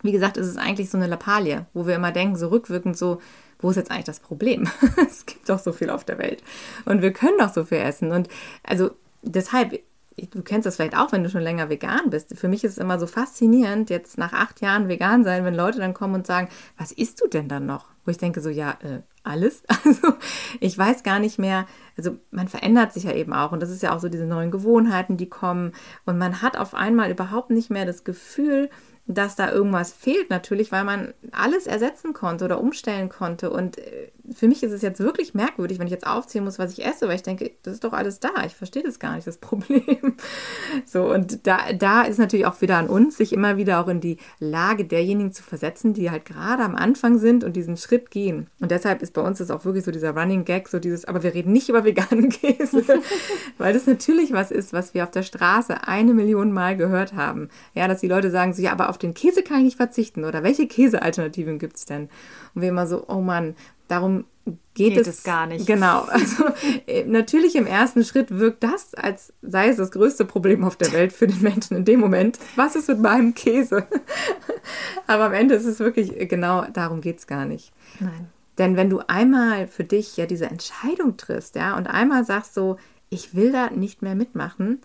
wie 0.02 0.12
gesagt, 0.12 0.36
ist 0.36 0.48
es 0.48 0.56
eigentlich 0.56 0.90
so 0.90 0.98
eine 0.98 1.06
Lappalie, 1.06 1.66
wo 1.72 1.86
wir 1.86 1.94
immer 1.94 2.12
denken, 2.12 2.36
so 2.36 2.48
rückwirkend 2.48 2.96
so, 2.96 3.20
wo 3.58 3.70
ist 3.70 3.76
jetzt 3.76 3.90
eigentlich 3.90 4.04
das 4.04 4.20
Problem? 4.20 4.68
es 5.08 5.24
gibt 5.24 5.48
doch 5.48 5.58
so 5.58 5.72
viel 5.72 5.90
auf 5.90 6.04
der 6.04 6.18
Welt 6.18 6.42
und 6.84 7.00
wir 7.00 7.12
können 7.12 7.38
doch 7.38 7.52
so 7.52 7.64
viel 7.64 7.78
essen. 7.78 8.12
Und 8.12 8.28
also 8.62 8.90
deshalb, 9.22 9.80
du 10.16 10.42
kennst 10.42 10.66
das 10.66 10.76
vielleicht 10.76 10.96
auch, 10.96 11.12
wenn 11.12 11.22
du 11.22 11.30
schon 11.30 11.42
länger 11.42 11.68
vegan 11.68 12.10
bist. 12.10 12.36
Für 12.38 12.48
mich 12.48 12.64
ist 12.64 12.72
es 12.72 12.78
immer 12.78 12.98
so 12.98 13.06
faszinierend, 13.06 13.90
jetzt 13.90 14.18
nach 14.18 14.32
acht 14.32 14.60
Jahren 14.60 14.88
vegan 14.88 15.24
sein, 15.24 15.44
wenn 15.44 15.54
Leute 15.54 15.78
dann 15.78 15.94
kommen 15.94 16.14
und 16.14 16.26
sagen, 16.26 16.48
was 16.78 16.92
isst 16.92 17.20
du 17.20 17.28
denn 17.28 17.48
dann 17.48 17.66
noch? 17.66 17.86
Wo 18.04 18.10
ich 18.10 18.18
denke 18.18 18.40
so, 18.40 18.50
ja, 18.50 18.78
äh, 18.82 19.00
alles. 19.22 19.62
Also 19.84 20.14
ich 20.60 20.76
weiß 20.78 21.02
gar 21.02 21.18
nicht 21.18 21.38
mehr, 21.38 21.66
also 21.96 22.16
man 22.30 22.48
verändert 22.48 22.92
sich 22.92 23.04
ja 23.04 23.12
eben 23.12 23.32
auch 23.32 23.52
und 23.52 23.60
das 23.60 23.70
ist 23.70 23.82
ja 23.82 23.94
auch 23.94 24.00
so 24.00 24.08
diese 24.08 24.26
neuen 24.26 24.50
Gewohnheiten, 24.50 25.16
die 25.16 25.28
kommen 25.28 25.72
und 26.06 26.16
man 26.16 26.40
hat 26.40 26.56
auf 26.56 26.74
einmal 26.74 27.10
überhaupt 27.10 27.50
nicht 27.50 27.70
mehr 27.70 27.84
das 27.84 28.04
Gefühl, 28.04 28.70
dass 29.06 29.36
da 29.36 29.50
irgendwas 29.50 29.92
fehlt 29.92 30.30
natürlich, 30.30 30.72
weil 30.72 30.84
man 30.84 31.12
alles 31.32 31.66
ersetzen 31.66 32.14
konnte 32.14 32.44
oder 32.44 32.60
umstellen 32.60 33.08
konnte. 33.08 33.50
Und 33.50 33.78
äh, 33.78 34.10
für 34.32 34.48
mich 34.48 34.62
ist 34.62 34.72
es 34.72 34.80
jetzt 34.80 35.00
wirklich 35.00 35.34
merkwürdig, 35.34 35.78
wenn 35.78 35.86
ich 35.86 35.92
jetzt 35.92 36.06
aufzählen 36.06 36.44
muss, 36.44 36.58
was 36.58 36.72
ich 36.72 36.84
esse, 36.84 37.08
weil 37.08 37.16
ich 37.16 37.22
denke, 37.22 37.50
das 37.62 37.74
ist 37.74 37.84
doch 37.84 37.92
alles 37.92 38.20
da. 38.20 38.30
Ich 38.46 38.54
verstehe 38.54 38.82
das 38.82 38.98
gar 38.98 39.14
nicht, 39.16 39.26
das 39.26 39.36
Problem. 39.44 40.16
So, 40.86 41.12
und 41.12 41.46
da, 41.46 41.72
da 41.72 42.02
ist 42.02 42.18
natürlich 42.18 42.46
auch 42.46 42.60
wieder 42.60 42.78
an 42.78 42.88
uns, 42.88 43.18
sich 43.18 43.32
immer 43.32 43.56
wieder 43.56 43.80
auch 43.80 43.88
in 43.88 44.00
die 44.00 44.16
Lage 44.38 44.84
derjenigen 44.84 45.32
zu 45.32 45.42
versetzen, 45.42 45.92
die 45.92 46.10
halt 46.10 46.24
gerade 46.24 46.62
am 46.62 46.74
Anfang 46.74 47.18
sind 47.18 47.44
und 47.44 47.54
diesen 47.54 47.76
Schritt 47.76 48.10
gehen. 48.10 48.48
Und 48.60 48.70
deshalb 48.70 49.02
ist 49.02 49.12
bei 49.12 49.20
uns 49.20 49.38
das 49.38 49.50
auch 49.50 49.64
wirklich 49.64 49.84
so 49.84 49.90
dieser 49.90 50.16
Running 50.16 50.44
Gag, 50.44 50.68
so 50.68 50.78
dieses, 50.78 51.04
aber 51.04 51.22
wir 51.22 51.34
reden 51.34 51.52
nicht 51.52 51.68
über 51.68 51.84
veganen 51.84 52.28
Käse, 52.30 52.82
weil 53.58 53.74
das 53.74 53.86
natürlich 53.86 54.32
was 54.32 54.50
ist, 54.50 54.72
was 54.72 54.94
wir 54.94 55.04
auf 55.04 55.10
der 55.10 55.22
Straße 55.22 55.86
eine 55.86 56.14
Million 56.14 56.52
Mal 56.52 56.76
gehört 56.76 57.14
haben. 57.14 57.48
Ja, 57.74 57.88
dass 57.88 58.00
die 58.00 58.08
Leute 58.08 58.30
sagen 58.30 58.54
so, 58.54 58.62
ja, 58.62 58.72
aber 58.72 58.88
auf 58.88 58.98
den 58.98 59.12
Käse 59.12 59.42
kann 59.42 59.58
ich 59.58 59.64
nicht 59.64 59.76
verzichten 59.76 60.24
oder 60.24 60.42
welche 60.42 60.66
Käsealternativen 60.66 61.58
gibt 61.58 61.76
es 61.76 61.84
denn? 61.84 62.08
Und 62.54 62.62
wir 62.62 62.68
immer 62.68 62.86
so, 62.86 63.04
oh 63.08 63.20
Mann, 63.20 63.54
darum 63.88 64.24
geht, 64.74 64.94
geht 64.94 64.96
es, 64.98 65.08
es, 65.08 65.22
gar 65.22 65.46
nicht. 65.46 65.66
Genau. 65.66 66.06
Also 66.10 66.44
äh, 66.86 67.04
natürlich 67.04 67.56
im 67.56 67.66
ersten 67.66 68.04
Schritt 68.04 68.30
wirkt 68.30 68.62
das, 68.62 68.94
als 68.94 69.32
sei 69.42 69.68
es 69.68 69.76
das 69.76 69.90
größte 69.90 70.24
Problem 70.24 70.64
auf 70.64 70.76
der 70.76 70.92
Welt 70.92 71.12
für 71.12 71.26
den 71.26 71.40
Menschen 71.42 71.76
in 71.76 71.84
dem 71.84 72.00
Moment. 72.00 72.38
Was 72.56 72.76
ist 72.76 72.88
mit 72.88 73.00
meinem 73.00 73.34
Käse? 73.34 73.86
Aber 75.06 75.24
am 75.24 75.32
Ende 75.32 75.54
ist 75.54 75.64
es 75.66 75.78
wirklich 75.78 76.20
äh, 76.20 76.26
genau 76.26 76.66
darum 76.72 77.00
geht 77.00 77.18
es 77.18 77.26
gar 77.26 77.46
nicht. 77.46 77.72
Nein. 78.00 78.28
Denn 78.58 78.76
wenn 78.76 78.90
du 78.90 79.00
einmal 79.08 79.66
für 79.66 79.84
dich 79.84 80.16
ja 80.16 80.26
diese 80.26 80.46
Entscheidung 80.46 81.16
triffst, 81.16 81.56
ja, 81.56 81.76
und 81.76 81.86
einmal 81.88 82.24
sagst 82.24 82.54
so, 82.54 82.76
ich 83.10 83.34
will 83.34 83.52
da 83.52 83.70
nicht 83.70 84.02
mehr 84.02 84.14
mitmachen, 84.14 84.80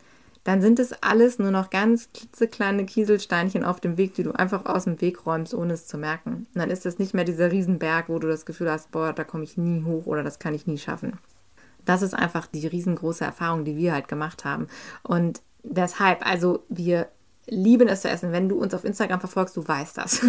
dann 0.50 0.64
sind 0.64 0.80
es 0.80 0.94
alles 1.04 1.38
nur 1.38 1.52
noch 1.52 1.70
ganz 1.70 2.10
klitzekleine 2.12 2.84
Kieselsteinchen 2.84 3.64
auf 3.64 3.80
dem 3.80 3.98
Weg, 3.98 4.16
die 4.16 4.24
du 4.24 4.32
einfach 4.32 4.66
aus 4.66 4.86
dem 4.86 5.00
Weg 5.00 5.28
räumst, 5.28 5.54
ohne 5.54 5.74
es 5.74 5.86
zu 5.86 6.00
merken. 6.00 6.48
Und 6.52 6.56
dann 6.56 6.72
ist 6.72 6.88
es 6.88 6.98
nicht 6.98 7.14
mehr 7.14 7.24
dieser 7.24 7.52
Riesenberg, 7.52 8.10
wo 8.10 8.18
du 8.18 8.28
das 8.28 8.48
Gefühl 8.48 8.72
hast, 8.72 8.90
boah, 8.90 9.14
da 9.14 9.24
komme 9.24 9.44
ich 9.44 9.58
nie 9.58 9.84
hoch 9.84 10.08
oder 10.08 10.24
das 10.24 10.40
kann 10.40 10.56
ich 10.56 10.66
nie 10.66 10.80
schaffen. 10.80 11.20
Das 11.86 12.02
ist 12.02 12.16
einfach 12.16 12.48
die 12.48 12.66
riesengroße 12.66 13.24
Erfahrung, 13.24 13.64
die 13.64 13.78
wir 13.78 13.94
halt 13.94 14.08
gemacht 14.08 14.44
haben. 14.44 14.66
Und 15.04 15.44
deshalb, 15.62 16.26
also 16.26 16.64
wir 16.68 17.10
lieben 17.50 17.88
es 17.88 18.02
zu 18.02 18.10
essen. 18.10 18.32
Wenn 18.32 18.50
du 18.50 18.58
uns 18.58 18.74
auf 18.74 18.84
Instagram 18.84 19.20
verfolgst, 19.20 19.58
du 19.58 19.68
weißt 19.68 19.98
das. 19.98 20.22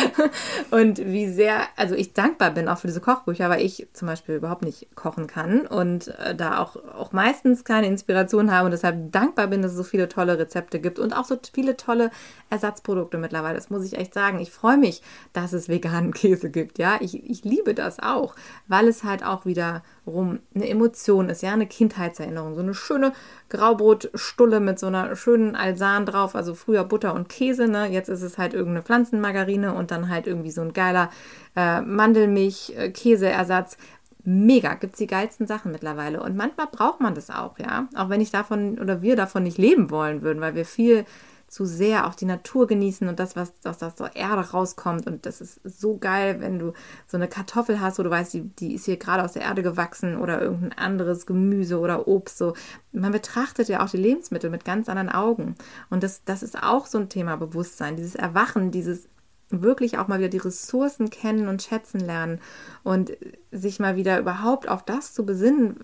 und 0.70 0.98
wie 0.98 1.28
sehr, 1.28 1.62
also 1.76 1.94
ich 1.94 2.12
dankbar 2.12 2.50
bin 2.52 2.68
auch 2.68 2.78
für 2.78 2.86
diese 2.86 3.00
Kochbücher, 3.00 3.48
weil 3.50 3.64
ich 3.64 3.88
zum 3.92 4.06
Beispiel 4.06 4.36
überhaupt 4.36 4.62
nicht 4.62 4.94
kochen 4.94 5.26
kann 5.26 5.66
und 5.66 6.08
äh, 6.18 6.34
da 6.34 6.58
auch, 6.58 6.76
auch 6.94 7.12
meistens 7.12 7.64
keine 7.64 7.86
Inspiration 7.86 8.50
habe 8.50 8.66
und 8.66 8.72
deshalb 8.72 9.12
dankbar 9.12 9.46
bin, 9.48 9.62
dass 9.62 9.72
es 9.72 9.76
so 9.76 9.84
viele 9.84 10.08
tolle 10.08 10.38
Rezepte 10.38 10.80
gibt 10.80 10.98
und 10.98 11.12
auch 11.12 11.24
so 11.24 11.38
viele 11.52 11.76
tolle 11.76 12.10
Ersatzprodukte 12.50 13.18
mittlerweile. 13.18 13.54
Das 13.54 13.70
muss 13.70 13.84
ich 13.84 13.96
echt 13.96 14.14
sagen. 14.14 14.40
Ich 14.40 14.50
freue 14.50 14.76
mich, 14.76 15.02
dass 15.32 15.52
es 15.52 15.68
veganen 15.68 16.12
Käse 16.14 16.50
gibt. 16.50 16.78
Ja, 16.78 16.98
ich, 17.00 17.28
ich 17.28 17.44
liebe 17.44 17.74
das 17.74 17.98
auch, 18.00 18.34
weil 18.68 18.88
es 18.88 19.04
halt 19.04 19.24
auch 19.24 19.46
wiederum 19.46 20.40
eine 20.54 20.68
Emotion 20.68 21.28
ist, 21.28 21.42
ja, 21.42 21.52
eine 21.52 21.66
Kindheitserinnerung. 21.66 22.54
So 22.54 22.60
eine 22.60 22.74
schöne 22.74 23.12
Graubrotstulle 23.48 24.60
mit 24.60 24.78
so 24.78 24.86
einer 24.86 25.16
schönen 25.16 25.56
Alsan 25.56 26.06
drauf, 26.06 26.34
also 26.34 26.49
früher 26.54 26.84
Butter 26.84 27.14
und 27.14 27.28
Käse, 27.28 27.68
ne? 27.68 27.86
Jetzt 27.86 28.08
ist 28.08 28.22
es 28.22 28.38
halt 28.38 28.54
irgendeine 28.54 28.82
Pflanzenmargarine 28.82 29.74
und 29.74 29.90
dann 29.90 30.08
halt 30.08 30.26
irgendwie 30.26 30.50
so 30.50 30.60
ein 30.62 30.72
geiler 30.72 31.10
äh, 31.56 31.80
Mandelmilch-Käseersatz. 31.80 33.74
Äh, 33.74 33.78
Mega, 34.22 34.74
gibt 34.74 34.94
es 34.94 34.98
die 34.98 35.06
geilsten 35.06 35.46
Sachen 35.46 35.72
mittlerweile. 35.72 36.22
Und 36.22 36.36
manchmal 36.36 36.66
braucht 36.70 37.00
man 37.00 37.14
das 37.14 37.30
auch, 37.30 37.58
ja. 37.58 37.88
Auch 37.96 38.10
wenn 38.10 38.20
ich 38.20 38.30
davon 38.30 38.78
oder 38.78 39.00
wir 39.00 39.16
davon 39.16 39.44
nicht 39.44 39.56
leben 39.56 39.90
wollen 39.90 40.20
würden, 40.22 40.42
weil 40.42 40.54
wir 40.54 40.66
viel 40.66 41.06
zu 41.50 41.66
sehr 41.66 42.06
auch 42.06 42.14
die 42.14 42.26
Natur 42.26 42.68
genießen 42.68 43.08
und 43.08 43.18
das, 43.18 43.34
was 43.34 43.52
aus 43.64 43.78
der 43.96 44.14
Erde 44.14 44.50
rauskommt. 44.52 45.08
Und 45.08 45.26
das 45.26 45.40
ist 45.40 45.60
so 45.64 45.98
geil, 45.98 46.36
wenn 46.38 46.60
du 46.60 46.74
so 47.08 47.16
eine 47.16 47.26
Kartoffel 47.26 47.80
hast, 47.80 47.98
wo 47.98 48.04
du 48.04 48.10
weißt, 48.10 48.32
die, 48.32 48.42
die 48.42 48.74
ist 48.74 48.84
hier 48.84 48.96
gerade 48.98 49.24
aus 49.24 49.32
der 49.32 49.42
Erde 49.42 49.64
gewachsen 49.64 50.16
oder 50.16 50.40
irgendein 50.40 50.78
anderes 50.78 51.26
Gemüse 51.26 51.80
oder 51.80 52.06
Obst. 52.06 52.38
So. 52.38 52.54
Man 52.92 53.10
betrachtet 53.10 53.68
ja 53.68 53.84
auch 53.84 53.90
die 53.90 53.96
Lebensmittel 53.96 54.48
mit 54.48 54.64
ganz 54.64 54.88
anderen 54.88 55.08
Augen. 55.08 55.56
Und 55.90 56.04
das, 56.04 56.22
das 56.24 56.44
ist 56.44 56.62
auch 56.62 56.86
so 56.86 56.98
ein 56.98 57.08
Thema 57.08 57.36
Bewusstsein, 57.36 57.96
dieses 57.96 58.14
Erwachen, 58.14 58.70
dieses 58.70 59.08
wirklich 59.50 59.98
auch 59.98 60.08
mal 60.08 60.18
wieder 60.18 60.28
die 60.28 60.38
Ressourcen 60.38 61.10
kennen 61.10 61.48
und 61.48 61.62
schätzen 61.62 62.00
lernen 62.00 62.40
und 62.82 63.12
sich 63.50 63.80
mal 63.80 63.96
wieder 63.96 64.18
überhaupt 64.18 64.68
auf 64.68 64.84
das 64.84 65.12
zu 65.12 65.26
besinnen, 65.26 65.76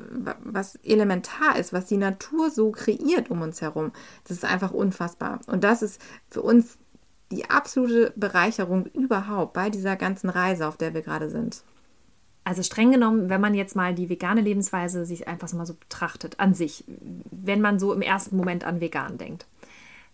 was 0.45 0.77
elementar 0.77 1.59
ist, 1.59 1.73
was 1.73 1.87
die 1.87 1.97
Natur 1.97 2.51
so 2.51 2.71
kreiert 2.71 3.31
um 3.31 3.43
uns 3.43 3.61
herum. 3.61 3.93
Das 4.25 4.37
ist 4.37 4.45
einfach 4.45 4.73
unfassbar. 4.73 5.41
Und 5.47 5.65
das 5.65 5.83
ist 5.83 6.01
für 6.29 6.43
uns 6.43 6.79
die 7.33 7.51
absolute 7.51 8.13
Bereicherung 8.17 8.87
überhaupt 8.87 9.53
bei 9.53 9.71
dieser 9.71 9.97
ganzen 9.97 10.31
Reise, 10.31 10.67
auf 10.67 10.77
der 10.77 10.95
wir 10.95 11.03
gerade 11.03 11.29
sind. 11.29 11.63
Also 12.45 12.63
streng 12.63 12.93
genommen, 12.93 13.29
wenn 13.29 13.41
man 13.41 13.55
jetzt 13.55 13.75
mal 13.75 13.93
die 13.93 14.09
vegane 14.09 14.41
Lebensweise 14.41 15.05
sich 15.05 15.27
einfach 15.27 15.53
mal 15.53 15.67
so 15.67 15.75
betrachtet, 15.75 16.39
an 16.39 16.55
sich, 16.55 16.85
wenn 16.87 17.61
man 17.61 17.81
so 17.81 17.93
im 17.93 18.03
ersten 18.03 18.37
Moment 18.37 18.63
an 18.63 18.81
vegan 18.81 19.19
denkt 19.19 19.47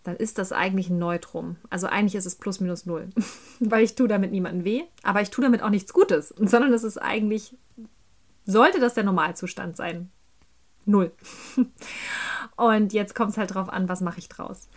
dann 0.04 0.16
ist 0.16 0.38
das 0.38 0.52
eigentlich 0.52 0.90
ein 0.90 0.98
Neutrum. 0.98 1.56
Also 1.70 1.86
eigentlich 1.86 2.14
ist 2.14 2.26
es 2.26 2.36
plus 2.36 2.60
minus 2.60 2.86
null. 2.86 3.08
Weil 3.60 3.84
ich 3.84 3.94
tue 3.94 4.08
damit 4.08 4.32
niemandem 4.32 4.64
weh, 4.64 4.82
aber 5.02 5.22
ich 5.22 5.30
tue 5.30 5.44
damit 5.44 5.62
auch 5.62 5.70
nichts 5.70 5.92
Gutes, 5.92 6.34
sondern 6.36 6.72
es 6.72 6.84
ist 6.84 6.98
eigentlich, 6.98 7.56
sollte 8.44 8.80
das 8.80 8.94
der 8.94 9.04
Normalzustand 9.04 9.76
sein. 9.76 10.10
Null. 10.84 11.12
Und 12.56 12.92
jetzt 12.92 13.14
kommt 13.14 13.30
es 13.30 13.38
halt 13.38 13.54
drauf 13.54 13.68
an, 13.68 13.88
was 13.88 14.00
mache 14.00 14.18
ich 14.18 14.28
draus. 14.28 14.68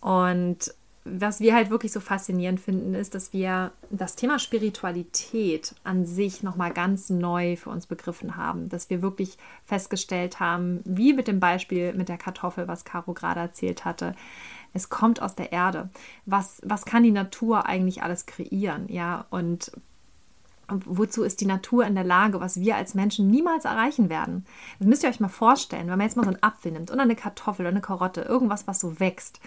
Und 0.00 0.72
was 1.10 1.40
wir 1.40 1.54
halt 1.54 1.70
wirklich 1.70 1.92
so 1.92 2.00
faszinierend 2.00 2.60
finden, 2.60 2.94
ist, 2.94 3.14
dass 3.14 3.32
wir 3.32 3.72
das 3.90 4.16
Thema 4.16 4.38
Spiritualität 4.38 5.74
an 5.84 6.04
sich 6.04 6.42
nochmal 6.42 6.72
ganz 6.72 7.10
neu 7.10 7.56
für 7.56 7.70
uns 7.70 7.86
begriffen 7.86 8.36
haben. 8.36 8.68
Dass 8.68 8.90
wir 8.90 9.02
wirklich 9.02 9.38
festgestellt 9.64 10.40
haben, 10.40 10.80
wie 10.84 11.12
mit 11.12 11.28
dem 11.28 11.40
Beispiel 11.40 11.92
mit 11.94 12.08
der 12.08 12.18
Kartoffel, 12.18 12.68
was 12.68 12.84
Caro 12.84 13.14
gerade 13.14 13.40
erzählt 13.40 13.84
hatte, 13.84 14.14
es 14.72 14.88
kommt 14.88 15.22
aus 15.22 15.34
der 15.34 15.52
Erde. 15.52 15.90
Was, 16.26 16.60
was 16.64 16.84
kann 16.84 17.02
die 17.02 17.10
Natur 17.10 17.66
eigentlich 17.66 18.02
alles 18.02 18.26
kreieren? 18.26 18.86
Ja, 18.88 19.26
und 19.30 19.72
wozu 20.70 21.22
ist 21.22 21.40
die 21.40 21.46
Natur 21.46 21.86
in 21.86 21.94
der 21.94 22.04
Lage, 22.04 22.40
was 22.40 22.60
wir 22.60 22.76
als 22.76 22.94
Menschen 22.94 23.28
niemals 23.28 23.64
erreichen 23.64 24.10
werden? 24.10 24.44
Das 24.78 24.88
müsst 24.88 25.02
ihr 25.02 25.08
euch 25.08 25.20
mal 25.20 25.28
vorstellen, 25.28 25.88
wenn 25.88 25.98
man 25.98 26.06
jetzt 26.06 26.16
mal 26.16 26.24
so 26.24 26.30
einen 26.30 26.42
Apfel 26.42 26.72
nimmt 26.72 26.90
oder 26.90 27.02
eine 27.02 27.16
Kartoffel 27.16 27.62
oder 27.62 27.70
eine 27.70 27.80
Karotte, 27.80 28.20
irgendwas, 28.22 28.66
was 28.66 28.80
so 28.80 29.00
wächst, 29.00 29.40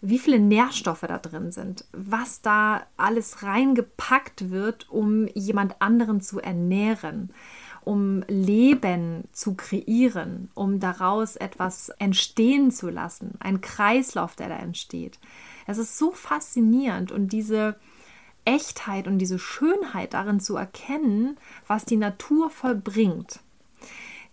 wie 0.00 0.18
viele 0.18 0.40
Nährstoffe 0.40 1.02
da 1.02 1.18
drin 1.18 1.52
sind, 1.52 1.84
was 1.92 2.40
da 2.40 2.82
alles 2.96 3.42
reingepackt 3.42 4.50
wird, 4.50 4.88
um 4.88 5.28
jemand 5.34 5.80
anderen 5.80 6.20
zu 6.20 6.40
ernähren 6.40 7.32
um 7.84 8.22
Leben 8.28 9.24
zu 9.32 9.54
kreieren, 9.54 10.50
um 10.54 10.80
daraus 10.80 11.36
etwas 11.36 11.90
entstehen 11.98 12.70
zu 12.70 12.88
lassen, 12.88 13.32
ein 13.40 13.60
Kreislauf, 13.60 14.36
der 14.36 14.48
da 14.48 14.56
entsteht. 14.56 15.18
Es 15.66 15.78
ist 15.78 15.98
so 15.98 16.12
faszinierend 16.12 17.12
und 17.12 17.32
diese 17.32 17.76
Echtheit 18.44 19.06
und 19.06 19.18
diese 19.18 19.38
Schönheit 19.38 20.14
darin 20.14 20.40
zu 20.40 20.56
erkennen, 20.56 21.36
was 21.66 21.84
die 21.84 21.96
Natur 21.96 22.50
vollbringt. 22.50 23.40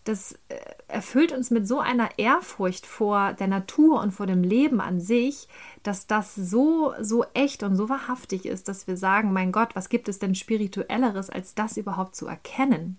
Das 0.06 0.34
äh, 0.48 0.56
erfüllt 0.88 1.32
uns 1.32 1.52
mit 1.52 1.68
so 1.68 1.80
einer 1.80 2.10
Ehrfurcht 2.18 2.86
vor 2.86 3.34
der 3.34 3.48
Natur 3.48 4.02
und 4.02 4.12
vor 4.12 4.26
dem 4.26 4.44
Leben 4.44 4.82
an 4.82 5.00
sich, 5.00 5.48
dass 5.84 6.08
das 6.08 6.34
so, 6.34 6.94
so 7.00 7.26
echt 7.34 7.62
und 7.62 7.76
so 7.76 7.90
wahrhaftig 7.90 8.46
ist, 8.46 8.68
dass 8.68 8.88
wir 8.88 8.98
sagen, 8.98 9.34
mein 9.34 9.52
Gott, 9.52 9.76
was 9.76 9.90
gibt 9.90 10.10
es 10.10 10.18
denn 10.18 10.34
spirituelleres, 10.34 11.30
als 11.30 11.54
das 11.54 11.78
überhaupt 11.78 12.16
zu 12.16 12.26
erkennen? 12.26 12.98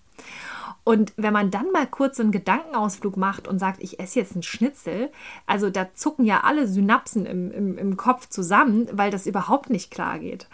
Und 0.83 1.13
wenn 1.17 1.33
man 1.33 1.51
dann 1.51 1.71
mal 1.73 1.87
kurz 1.87 2.19
einen 2.19 2.33
Gedankenausflug 2.33 3.17
macht 3.17 3.47
und 3.47 3.59
sagt, 3.59 3.83
ich 3.83 4.01
esse 4.01 4.19
jetzt 4.19 4.33
einen 4.33 4.43
Schnitzel, 4.43 5.11
also 5.47 5.69
da 5.71 5.93
zucken 5.95 6.25
ja 6.25 6.41
alle 6.41 6.67
Synapsen 6.67 7.27
im, 7.27 7.51
im, 7.53 7.79
im 7.79 7.97
Kopf 7.97 8.29
zusammen, 8.29 8.89
weil 8.93 9.11
das 9.11 9.27
überhaupt 9.27 9.69
nicht 9.69 9.91
klar 9.91 10.19
geht. 10.19 10.49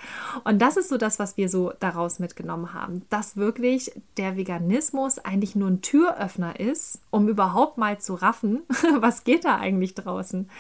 Und 0.45 0.61
das 0.61 0.77
ist 0.77 0.89
so 0.89 0.99
das, 0.99 1.19
was 1.19 1.37
wir 1.37 1.49
so 1.49 1.73
daraus 1.79 2.19
mitgenommen 2.19 2.75
haben, 2.75 3.03
dass 3.09 3.37
wirklich 3.37 3.93
der 4.17 4.37
Veganismus 4.37 5.19
eigentlich 5.21 5.55
nur 5.55 5.69
ein 5.69 5.81
Türöffner 5.81 6.59
ist, 6.59 7.01
um 7.11 7.29
überhaupt 7.29 7.79
mal 7.79 7.99
zu 7.99 8.15
raffen, 8.15 8.63
was 8.99 9.23
geht 9.23 9.45
da 9.45 9.57
eigentlich 9.57 9.95
draußen. 9.95 10.51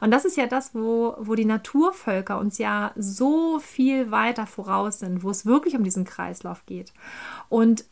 Und 0.00 0.10
das 0.12 0.24
ist 0.24 0.36
ja 0.36 0.46
das, 0.46 0.74
wo, 0.74 1.16
wo 1.18 1.34
die 1.34 1.44
Naturvölker 1.44 2.38
uns 2.38 2.58
ja 2.58 2.92
so 2.94 3.58
viel 3.58 4.12
weiter 4.12 4.46
voraus 4.46 5.00
sind, 5.00 5.24
wo 5.24 5.30
es 5.30 5.46
wirklich 5.46 5.76
um 5.76 5.82
diesen 5.82 6.04
Kreislauf 6.04 6.64
geht. 6.64 6.92
Und 7.48 7.84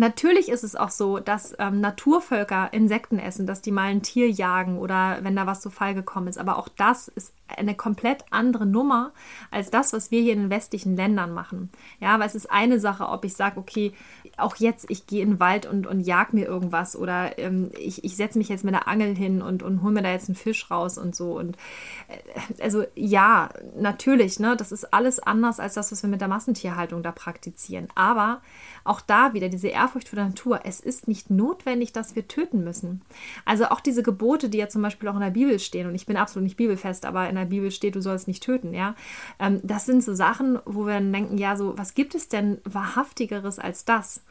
Natürlich 0.00 0.48
ist 0.48 0.64
es 0.64 0.76
auch 0.76 0.88
so, 0.88 1.18
dass 1.18 1.54
ähm, 1.58 1.82
Naturvölker 1.82 2.72
Insekten 2.72 3.18
essen, 3.18 3.46
dass 3.46 3.60
die 3.60 3.70
mal 3.70 3.90
ein 3.90 4.00
Tier 4.00 4.30
jagen 4.30 4.78
oder 4.78 5.18
wenn 5.20 5.36
da 5.36 5.46
was 5.46 5.60
zu 5.60 5.68
Fall 5.68 5.94
gekommen 5.94 6.26
ist. 6.26 6.38
Aber 6.38 6.56
auch 6.56 6.68
das 6.68 7.08
ist 7.08 7.34
eine 7.56 7.74
komplett 7.74 8.24
andere 8.30 8.66
Nummer 8.66 9.12
als 9.50 9.70
das, 9.70 9.92
was 9.92 10.10
wir 10.10 10.20
hier 10.20 10.32
in 10.32 10.40
den 10.40 10.50
westlichen 10.50 10.96
Ländern 10.96 11.32
machen. 11.32 11.70
Ja, 12.00 12.18
weil 12.18 12.26
es 12.26 12.34
ist 12.34 12.50
eine 12.50 12.80
Sache, 12.80 13.08
ob 13.08 13.24
ich 13.24 13.34
sage, 13.34 13.58
okay, 13.58 13.92
auch 14.36 14.56
jetzt, 14.56 14.90
ich 14.90 15.06
gehe 15.06 15.22
in 15.22 15.30
den 15.30 15.40
Wald 15.40 15.66
und, 15.66 15.86
und 15.86 16.00
jag 16.00 16.32
mir 16.32 16.46
irgendwas 16.46 16.96
oder 16.96 17.38
ähm, 17.38 17.70
ich, 17.78 18.04
ich 18.04 18.16
setze 18.16 18.38
mich 18.38 18.48
jetzt 18.48 18.64
mit 18.64 18.74
der 18.74 18.88
Angel 18.88 19.14
hin 19.14 19.42
und, 19.42 19.62
und 19.62 19.82
hole 19.82 19.92
mir 19.92 20.02
da 20.02 20.10
jetzt 20.10 20.28
einen 20.28 20.36
Fisch 20.36 20.70
raus 20.70 20.98
und 20.98 21.14
so. 21.14 21.38
Und 21.38 21.56
äh, 22.08 22.62
also 22.62 22.84
ja, 22.94 23.50
natürlich, 23.76 24.40
ne, 24.40 24.56
das 24.56 24.72
ist 24.72 24.92
alles 24.92 25.20
anders 25.20 25.60
als 25.60 25.74
das, 25.74 25.92
was 25.92 26.02
wir 26.02 26.10
mit 26.10 26.20
der 26.20 26.28
Massentierhaltung 26.28 27.02
da 27.02 27.12
praktizieren. 27.12 27.88
Aber 27.94 28.40
auch 28.84 29.00
da 29.00 29.34
wieder 29.34 29.48
diese 29.48 29.68
Ehrfurcht 29.68 30.08
vor 30.08 30.16
der 30.16 30.26
Natur. 30.26 30.60
Es 30.64 30.80
ist 30.80 31.08
nicht 31.08 31.30
notwendig, 31.30 31.92
dass 31.92 32.16
wir 32.16 32.28
töten 32.28 32.64
müssen. 32.64 33.02
Also 33.44 33.66
auch 33.66 33.80
diese 33.80 34.02
Gebote, 34.02 34.48
die 34.48 34.58
ja 34.58 34.68
zum 34.68 34.82
Beispiel 34.82 35.08
auch 35.08 35.14
in 35.14 35.20
der 35.20 35.30
Bibel 35.30 35.58
stehen, 35.58 35.86
und 35.86 35.94
ich 35.94 36.06
bin 36.06 36.16
absolut 36.16 36.44
nicht 36.44 36.56
bibelfest, 36.56 37.04
aber 37.04 37.28
in 37.28 37.36
der 37.36 37.39
Bibel 37.44 37.70
steht, 37.70 37.94
du 37.94 38.02
sollst 38.02 38.28
nicht 38.28 38.42
töten, 38.42 38.74
ja. 38.74 38.94
Ähm, 39.38 39.60
das 39.62 39.86
sind 39.86 40.02
so 40.02 40.14
Sachen, 40.14 40.58
wo 40.64 40.86
wir 40.86 40.94
dann 40.94 41.12
denken, 41.12 41.38
ja, 41.38 41.56
so, 41.56 41.76
was 41.76 41.94
gibt 41.94 42.14
es 42.14 42.28
denn 42.28 42.58
wahrhaftigeres 42.64 43.58
als 43.58 43.84
das? 43.84 44.22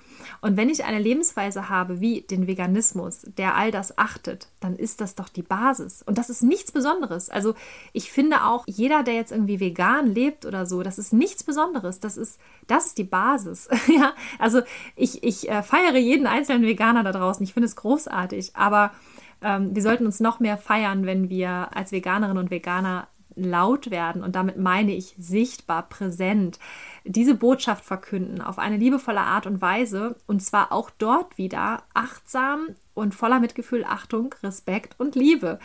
Und 0.41 0.57
wenn 0.57 0.69
ich 0.69 0.83
eine 0.83 0.99
Lebensweise 0.99 1.69
habe 1.69 2.01
wie 2.01 2.21
den 2.21 2.47
Veganismus, 2.47 3.25
der 3.37 3.55
all 3.55 3.71
das 3.71 3.97
achtet, 3.97 4.47
dann 4.59 4.75
ist 4.75 5.01
das 5.01 5.15
doch 5.15 5.29
die 5.29 5.41
Basis. 5.41 6.01
Und 6.01 6.17
das 6.17 6.29
ist 6.29 6.41
nichts 6.41 6.71
Besonderes. 6.71 7.29
Also 7.29 7.55
ich 7.93 8.11
finde 8.11 8.43
auch, 8.43 8.65
jeder, 8.67 9.03
der 9.03 9.15
jetzt 9.15 9.31
irgendwie 9.31 9.59
vegan 9.59 10.07
lebt 10.13 10.45
oder 10.45 10.65
so, 10.65 10.83
das 10.83 10.99
ist 10.99 11.13
nichts 11.13 11.43
Besonderes. 11.43 11.99
Das 11.99 12.17
ist, 12.17 12.39
das 12.67 12.87
ist 12.87 12.97
die 12.97 13.03
Basis. 13.03 13.69
ja, 13.87 14.13
also 14.37 14.61
ich, 14.95 15.23
ich 15.23 15.49
äh, 15.49 15.63
feiere 15.63 15.97
jeden 15.97 16.27
einzelnen 16.27 16.63
Veganer 16.63 17.03
da 17.03 17.11
draußen. 17.11 17.43
Ich 17.43 17.53
finde 17.53 17.67
es 17.67 17.75
großartig. 17.75 18.55
Aber 18.55 18.91
ähm, 19.41 19.75
wir 19.75 19.81
sollten 19.81 20.05
uns 20.05 20.19
noch 20.19 20.39
mehr 20.39 20.57
feiern, 20.57 21.05
wenn 21.05 21.29
wir 21.29 21.75
als 21.75 21.91
Veganerinnen 21.91 22.37
und 22.37 22.51
Veganer 22.51 23.07
laut 23.35 23.91
werden 23.91 24.23
und 24.23 24.35
damit 24.35 24.57
meine 24.57 24.93
ich 24.93 25.15
sichtbar, 25.17 25.87
präsent, 25.87 26.59
diese 27.05 27.35
Botschaft 27.35 27.85
verkünden 27.85 28.41
auf 28.41 28.59
eine 28.59 28.77
liebevolle 28.77 29.21
Art 29.21 29.45
und 29.45 29.61
Weise 29.61 30.15
und 30.27 30.43
zwar 30.43 30.71
auch 30.71 30.89
dort 30.89 31.37
wieder 31.37 31.83
achtsam 31.93 32.75
und 32.93 33.15
voller 33.15 33.39
Mitgefühl, 33.39 33.85
Achtung, 33.85 34.35
Respekt 34.43 34.99
und 34.99 35.15
Liebe, 35.15 35.59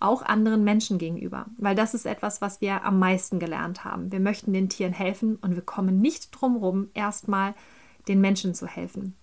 auch 0.00 0.22
anderen 0.22 0.64
Menschen 0.64 0.98
gegenüber, 0.98 1.46
weil 1.56 1.76
das 1.76 1.94
ist 1.94 2.06
etwas, 2.06 2.40
was 2.40 2.60
wir 2.60 2.84
am 2.84 2.98
meisten 2.98 3.38
gelernt 3.38 3.84
haben. 3.84 4.10
Wir 4.10 4.20
möchten 4.20 4.52
den 4.52 4.68
Tieren 4.68 4.92
helfen 4.92 5.36
und 5.36 5.54
wir 5.54 5.62
kommen 5.62 5.98
nicht 5.98 6.30
drum 6.32 6.56
rum, 6.56 6.88
erstmal 6.94 7.54
den 8.08 8.20
Menschen 8.20 8.54
zu 8.54 8.66
helfen. 8.66 9.14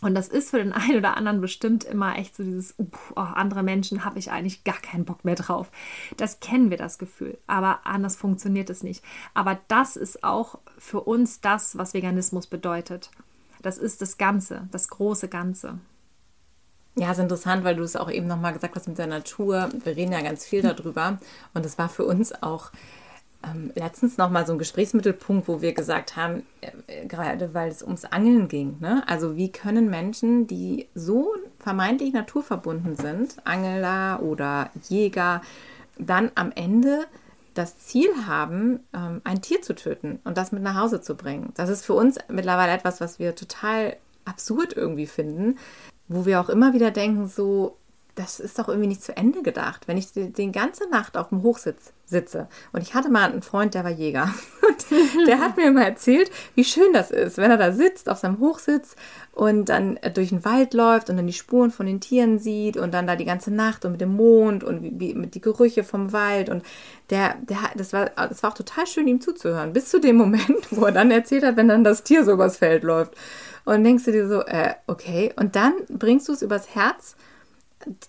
Und 0.00 0.14
das 0.14 0.28
ist 0.28 0.50
für 0.50 0.58
den 0.58 0.72
einen 0.74 0.98
oder 0.98 1.16
anderen 1.16 1.40
bestimmt 1.40 1.84
immer 1.84 2.16
echt 2.16 2.36
so 2.36 2.42
dieses, 2.42 2.74
oh, 2.78 3.20
andere 3.20 3.62
Menschen 3.62 4.04
habe 4.04 4.18
ich 4.18 4.30
eigentlich 4.30 4.64
gar 4.64 4.80
keinen 4.80 5.04
Bock 5.04 5.24
mehr 5.24 5.34
drauf. 5.34 5.70
Das 6.16 6.40
kennen 6.40 6.70
wir, 6.70 6.76
das 6.76 6.98
Gefühl. 6.98 7.38
Aber 7.46 7.80
anders 7.84 8.16
funktioniert 8.16 8.70
es 8.70 8.82
nicht. 8.82 9.04
Aber 9.34 9.58
das 9.68 9.96
ist 9.96 10.24
auch 10.24 10.58
für 10.78 11.00
uns 11.00 11.40
das, 11.40 11.76
was 11.76 11.94
Veganismus 11.94 12.46
bedeutet. 12.46 13.10
Das 13.62 13.78
ist 13.78 14.02
das 14.02 14.18
Ganze, 14.18 14.68
das 14.70 14.88
große 14.88 15.28
Ganze. 15.28 15.78
Ja, 16.94 17.12
ist 17.12 17.18
interessant, 17.18 17.64
weil 17.64 17.76
du 17.76 17.82
es 17.82 17.96
auch 17.96 18.10
eben 18.10 18.26
nochmal 18.26 18.52
gesagt 18.52 18.74
hast 18.74 18.88
mit 18.88 18.98
der 18.98 19.06
Natur. 19.06 19.68
Wir 19.84 19.96
reden 19.96 20.12
ja 20.12 20.20
ganz 20.20 20.44
viel 20.44 20.62
darüber. 20.62 21.18
Und 21.54 21.64
es 21.64 21.78
war 21.78 21.88
für 21.88 22.04
uns 22.04 22.42
auch 22.42 22.70
ähm, 23.44 23.72
letztens 23.74 24.18
noch 24.18 24.30
mal 24.30 24.46
so 24.46 24.52
ein 24.52 24.58
Gesprächsmittelpunkt, 24.58 25.48
wo 25.48 25.60
wir 25.60 25.72
gesagt 25.72 26.16
haben, 26.16 26.42
äh, 26.60 27.06
gerade 27.06 27.54
weil 27.54 27.68
es 27.70 27.82
ums 27.82 28.04
Angeln 28.04 28.48
ging. 28.48 28.76
Ne? 28.80 29.02
Also 29.06 29.36
wie 29.36 29.52
können 29.52 29.90
Menschen, 29.90 30.46
die 30.46 30.88
so 30.94 31.34
vermeintlich 31.58 32.12
naturverbunden 32.12 32.96
sind, 32.96 33.36
Angler 33.44 34.22
oder 34.22 34.70
Jäger, 34.88 35.42
dann 35.98 36.30
am 36.34 36.52
Ende 36.54 37.06
das 37.54 37.78
Ziel 37.78 38.08
haben, 38.26 38.80
ähm, 38.94 39.20
ein 39.24 39.42
Tier 39.42 39.62
zu 39.62 39.74
töten 39.74 40.20
und 40.24 40.36
das 40.36 40.52
mit 40.52 40.62
nach 40.62 40.76
Hause 40.76 41.00
zu 41.00 41.16
bringen. 41.16 41.52
Das 41.54 41.68
ist 41.68 41.84
für 41.84 41.94
uns 41.94 42.18
mittlerweile 42.28 42.72
etwas, 42.72 43.00
was 43.00 43.18
wir 43.18 43.34
total 43.34 43.96
absurd 44.24 44.74
irgendwie 44.76 45.06
finden, 45.06 45.58
wo 46.06 46.24
wir 46.24 46.40
auch 46.40 46.48
immer 46.48 46.72
wieder 46.72 46.90
denken, 46.90 47.26
so, 47.26 47.76
das 48.18 48.40
ist 48.40 48.58
doch 48.58 48.68
irgendwie 48.68 48.88
nicht 48.88 49.02
zu 49.02 49.16
Ende 49.16 49.42
gedacht. 49.42 49.86
Wenn 49.86 49.96
ich 49.96 50.12
die, 50.12 50.32
die 50.32 50.50
ganze 50.50 50.88
Nacht 50.90 51.16
auf 51.16 51.28
dem 51.28 51.42
Hochsitz 51.42 51.92
sitze 52.04 52.48
und 52.72 52.82
ich 52.82 52.94
hatte 52.94 53.10
mal 53.10 53.30
einen 53.30 53.42
Freund, 53.42 53.74
der 53.74 53.84
war 53.84 53.90
Jäger. 53.90 54.34
Und 54.68 55.26
der 55.26 55.40
hat 55.40 55.56
mir 55.56 55.66
immer 55.66 55.84
erzählt, 55.84 56.30
wie 56.54 56.64
schön 56.64 56.92
das 56.92 57.10
ist, 57.10 57.36
wenn 57.36 57.50
er 57.50 57.56
da 57.56 57.72
sitzt 57.72 58.08
auf 58.08 58.18
seinem 58.18 58.38
Hochsitz 58.38 58.96
und 59.32 59.68
dann 59.68 59.98
durch 60.14 60.28
den 60.28 60.44
Wald 60.44 60.74
läuft 60.74 61.10
und 61.10 61.16
dann 61.16 61.26
die 61.26 61.32
Spuren 61.32 61.70
von 61.70 61.86
den 61.86 62.00
Tieren 62.00 62.38
sieht 62.38 62.76
und 62.76 62.92
dann 62.92 63.06
da 63.06 63.16
die 63.16 63.24
ganze 63.24 63.52
Nacht 63.52 63.84
und 63.84 63.92
mit 63.92 64.00
dem 64.00 64.14
Mond 64.14 64.64
und 64.64 64.82
wie, 64.82 64.92
wie, 64.98 65.14
mit 65.14 65.34
die 65.34 65.40
Gerüche 65.40 65.84
vom 65.84 66.12
Wald. 66.12 66.48
Und 66.48 66.64
der, 67.10 67.36
der, 67.48 67.58
das 67.76 67.92
war, 67.92 68.10
das 68.16 68.42
war 68.42 68.50
auch 68.50 68.56
total 68.56 68.86
schön, 68.86 69.08
ihm 69.08 69.20
zuzuhören, 69.20 69.72
bis 69.72 69.88
zu 69.90 70.00
dem 70.00 70.16
Moment, 70.16 70.70
wo 70.70 70.84
er 70.84 70.92
dann 70.92 71.10
erzählt 71.10 71.44
hat, 71.44 71.56
wenn 71.56 71.68
dann 71.68 71.84
das 71.84 72.02
Tier 72.02 72.24
so 72.24 72.32
übers 72.32 72.56
Feld 72.56 72.84
läuft. 72.84 73.14
Und 73.64 73.84
denkst 73.84 74.04
du 74.04 74.12
dir 74.12 74.28
so, 74.28 74.42
äh, 74.42 74.74
okay, 74.86 75.32
und 75.36 75.56
dann 75.56 75.74
bringst 75.88 76.28
du 76.28 76.32
es 76.32 76.42
übers 76.42 76.74
Herz 76.74 77.16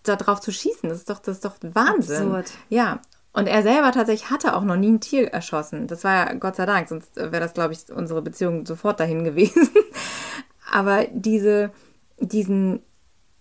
darauf 0.04 0.40
zu 0.42 0.52
schießen. 0.52 0.90
Das 0.90 1.00
ist 1.00 1.10
doch, 1.10 1.20
das 1.20 1.38
ist 1.38 1.46
doch 1.46 1.56
Wahnsinn. 1.62 2.28
Absurd. 2.28 2.52
Ja. 2.70 3.02
Und 3.32 3.48
er 3.48 3.62
selber 3.62 3.92
tatsächlich 3.92 4.32
hatte 4.32 4.56
auch 4.56 4.64
noch 4.64 4.76
nie 4.76 4.92
ein 4.92 5.02
Tier 5.02 5.28
erschossen. 5.32 5.88
Das 5.88 6.04
war 6.04 6.14
ja 6.14 6.34
Gott 6.34 6.56
sei 6.56 6.66
Dank, 6.66 6.90
sonst 6.90 7.16
wäre 7.16 7.40
das, 7.40 7.54
glaube 7.54 7.74
ich, 7.74 7.92
unsere 7.92 8.22
Beziehung 8.22 8.66
sofort 8.66 9.00
dahin 9.00 9.24
gewesen. 9.24 9.70
Aber 10.72 11.06
diese, 11.12 11.72
diesen 12.20 12.82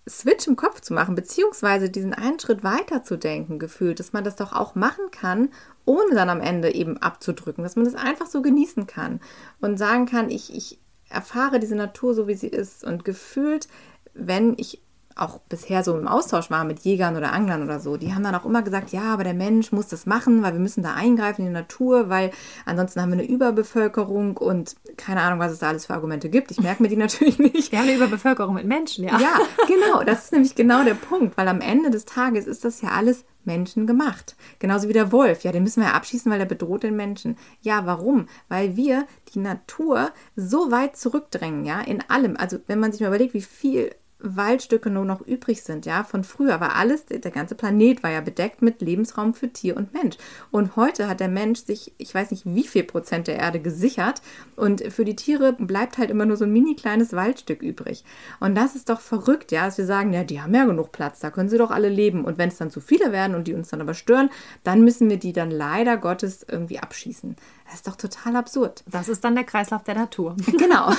Switch 0.09 0.47
im 0.47 0.57
Kopf 0.57 0.81
zu 0.81 0.95
machen, 0.95 1.15
beziehungsweise 1.15 1.91
diesen 1.91 2.15
einen 2.15 2.39
Schritt 2.39 2.65
weiter 2.65 3.03
zu 3.03 3.17
denken, 3.17 3.59
gefühlt, 3.59 4.01
dass 4.01 4.13
man 4.13 4.25
das 4.25 4.37
doch 4.37 4.53
auch 4.53 4.75
machen 4.75 5.11
kann, 5.11 5.51
ohne 5.85 6.15
dann 6.15 6.31
am 6.31 6.41
Ende 6.41 6.75
eben 6.75 6.99
abzudrücken, 6.99 7.65
dass 7.65 7.77
man 7.77 7.85
das 7.85 7.95
einfach 7.95 8.27
so 8.27 8.43
genießen 8.43 8.87
kann 8.87 9.21
und 9.61 9.79
sagen 9.79 10.07
kann, 10.07 10.31
ich, 10.31 10.55
ich 10.55 10.79
erfahre 11.09 11.59
diese 11.59 11.77
Natur 11.77 12.15
so, 12.15 12.29
wie 12.29 12.35
sie 12.35 12.49
ist 12.49 12.85
und 12.85 13.05
gefühlt, 13.05 13.69
wenn 14.15 14.55
ich 14.59 14.83
auch 15.19 15.41
bisher 15.49 15.83
so 15.83 15.99
im 15.99 16.07
Austausch 16.07 16.51
war 16.51 16.65
mit 16.65 16.81
Jägern 16.81 17.17
oder 17.17 17.33
Anglern 17.33 17.63
oder 17.63 17.81
so, 17.81 17.97
die 17.97 18.15
haben 18.15 18.23
dann 18.23 18.35
auch 18.35 18.45
immer 18.45 18.63
gesagt, 18.63 18.91
ja, 18.91 19.13
aber 19.13 19.25
der 19.25 19.35
Mensch 19.35 19.73
muss 19.73 19.89
das 19.89 20.07
machen, 20.07 20.43
weil 20.43 20.53
wir 20.53 20.61
müssen 20.61 20.83
da 20.83 20.95
eingreifen 20.95 21.43
in 21.43 21.49
die 21.49 21.53
Natur, 21.53 22.09
weil 22.09 22.31
ansonsten 22.65 23.01
haben 23.01 23.11
wir 23.11 23.19
eine 23.19 23.29
Überbevölkerung 23.29 24.37
und 24.37 24.77
keine 24.97 25.23
Ahnung, 25.23 25.41
was 25.41 25.53
es 25.53 25.59
da 25.59 25.69
alles 25.69 25.87
für 25.87 25.95
Argumente 25.95 26.29
gibt. 26.29 26.51
Ich 26.51 26.61
merke 26.61 26.83
mir 26.83 26.89
die 26.89 26.97
natürlich 26.99 27.39
nicht. 27.39 27.73
Wir 27.73 27.81
haben 27.81 27.89
eine 27.89 27.97
Überbevölkerung 27.97 28.55
mit 28.55 28.67
Menschen, 28.67 29.05
ja. 29.05 29.19
Ja, 29.19 29.39
genau. 29.67 30.05
Das 30.05 30.25
ist 30.25 30.33
nämlich 30.33 30.55
genau 30.55 30.85
der 30.85 30.95
Punkt, 30.95 31.37
weil 31.37 31.49
am 31.49 31.61
Ende 31.61 31.91
des 31.91 32.05
Tages 32.05 32.47
ist 32.47 32.65
das 32.65 32.81
ja 32.81 32.91
alles 32.91 33.25
Menschen 33.45 33.87
gemacht. 33.87 34.37
Genauso 34.61 34.89
wie 34.89 34.93
der 34.93 35.11
Wolf. 35.11 35.43
Ja, 35.43 35.53
den 35.53 35.65
müssen 35.65 35.83
wir 35.83 35.89
ja 35.89 35.95
abschießen, 35.95 36.31
weil 36.31 36.39
der 36.39 36.47
bedroht 36.47 36.85
den 36.85 36.97
Menschen. 36.97 37.37
Ja, 37.63 37.87
warum? 37.87 38.29
Weil 38.49 38.77
wir 38.77 39.07
die 39.35 39.41
Natur 39.41 40.11
so 40.37 40.71
weit 40.71 40.97
zurückdrängen, 40.97 41.65
ja, 41.65 41.81
in 41.81 42.05
allem. 42.09 42.37
Also, 42.37 42.59
wenn 42.67 42.79
man 42.79 42.93
sich 42.93 43.01
mal 43.01 43.09
überlegt, 43.09 43.35
wie 43.35 43.41
viel 43.41 43.91
Waldstücke 44.21 44.91
nur 44.91 45.05
noch 45.05 45.21
übrig 45.21 45.63
sind, 45.63 45.87
ja, 45.87 46.03
von 46.03 46.25
früher 46.25 46.61
war 46.61 46.75
alles, 46.75 47.07
der 47.07 47.31
ganze 47.31 47.55
Planet 47.55 48.03
war 48.03 48.11
ja 48.11 48.21
bedeckt 48.21 48.63
mit 48.63 48.81
Lebensraum 48.81 49.35
für 49.35 49.53
Tier 49.53 49.77
und 49.77 49.95
Mensch. 49.95 50.17
Und 50.51 50.77
heute 50.77 51.09
hat 51.09 51.21
der 51.21 51.29
Mensch 51.29 51.61
sich, 51.61 51.93
ich 51.99 52.15
weiß 52.15 52.33
nicht 52.33 52.45
wie 52.45 52.65
viel 52.65 52.83
Prozent 52.83 53.29
der 53.29 53.39
Erde 53.39 53.61
gesichert 53.61 54.21
und 54.57 54.93
für 54.93 55.05
die 55.05 55.17
Tiere 55.17 55.53
bleibt 55.53 55.99
halt 55.99 56.11
immer 56.11 56.27
nur 56.27 56.37
so 56.37 56.45
ein 56.45 56.53
mini 56.53 56.75
kleines 56.75 57.13
Waldstück 57.13 57.63
übrig. 57.63 58.05
Und 58.41 58.57
das 58.57 58.75
ist 58.75 58.89
doch 58.89 59.01
verrückt, 59.01 59.53
ja, 59.53 59.67
dass 59.67 59.79
wir 59.79 59.87
sagen, 59.87 60.13
ja, 60.13 60.25
die 60.25 60.41
haben 60.41 60.55
ja 60.55 60.65
genug 60.65 60.91
Platz, 60.91 61.21
da 61.21 61.31
können 61.31 61.49
sie 61.49 61.59
doch 61.59 61.71
alle 61.71 61.89
leben. 61.89 62.25
Und 62.25 62.39
wenn 62.39 62.49
es 62.49 62.59
dann 62.59 62.71
zu 62.71 62.81
viele 62.81 63.13
werden 63.13 63.37
und 63.37 63.47
die 63.47 63.55
uns 63.55 63.69
dann 63.69 63.81
aber 63.81 63.95
stören, 63.95 64.31
dann 64.65 64.83
müssen 64.83 65.09
wir 65.09 65.19
die 65.19 65.33
dann 65.33 65.51
leider 65.51 65.97
Gottes 65.97 66.45
irgendwie 66.49 66.81
abschießen. 66.81 67.37
Das 67.69 67.77
ist 67.77 67.87
doch 67.87 67.97
total 67.97 68.37
absurd. 68.37 68.83
Das 68.87 69.11
ist 69.11 69.23
dann 69.25 69.35
der 69.35 69.45
Kreislauf 69.45 69.85
der 69.85 69.95
Natur. 69.95 70.35
Genau, 70.59 70.91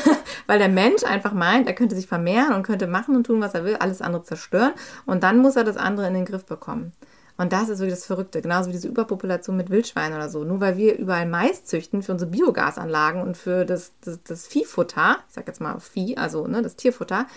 weil 0.47 0.59
der 0.59 0.69
Mensch 0.69 1.03
einfach 1.03 1.33
meint, 1.33 1.67
er 1.67 1.73
könnte 1.73 1.95
sich 1.95 2.07
vermehren 2.07 2.53
und 2.53 2.63
könnte 2.63 2.87
machen 2.87 3.15
und 3.15 3.25
tun, 3.25 3.41
was 3.41 3.53
er 3.53 3.65
will, 3.65 3.75
alles 3.75 4.01
andere 4.01 4.23
zerstören 4.23 4.73
und 5.05 5.23
dann 5.23 5.39
muss 5.39 5.55
er 5.55 5.63
das 5.63 5.77
andere 5.77 6.07
in 6.07 6.13
den 6.13 6.25
Griff 6.25 6.45
bekommen. 6.45 6.93
Und 7.37 7.53
das 7.53 7.69
ist 7.69 7.79
wirklich 7.79 7.95
das 7.95 8.05
Verrückte, 8.05 8.41
genauso 8.41 8.67
wie 8.67 8.73
diese 8.73 8.89
Überpopulation 8.89 9.55
mit 9.55 9.69
Wildschweinen 9.69 10.17
oder 10.17 10.27
so. 10.27 10.43
Nur 10.43 10.59
weil 10.59 10.75
wir 10.75 10.97
überall 10.97 11.25
Mais 11.25 11.63
züchten 11.63 12.03
für 12.03 12.11
unsere 12.11 12.29
Biogasanlagen 12.29 13.21
und 13.21 13.37
für 13.37 13.63
das, 13.65 13.93
das, 14.01 14.19
das 14.23 14.45
Viehfutter, 14.45 15.19
ich 15.27 15.35
sag 15.35 15.47
jetzt 15.47 15.61
mal 15.61 15.79
Vieh, 15.79 16.17
also 16.17 16.47
ne, 16.47 16.61
das 16.61 16.75
Tierfutter, 16.75 17.27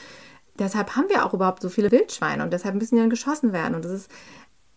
deshalb 0.59 0.97
haben 0.97 1.09
wir 1.09 1.25
auch 1.25 1.35
überhaupt 1.35 1.62
so 1.62 1.68
viele 1.68 1.92
Wildschweine 1.92 2.42
und 2.42 2.53
deshalb 2.53 2.75
müssen 2.75 2.97
die 2.97 3.01
dann 3.01 3.11
geschossen 3.11 3.53
werden. 3.53 3.75
Und 3.75 3.85
das 3.85 3.92
ist 3.92 4.11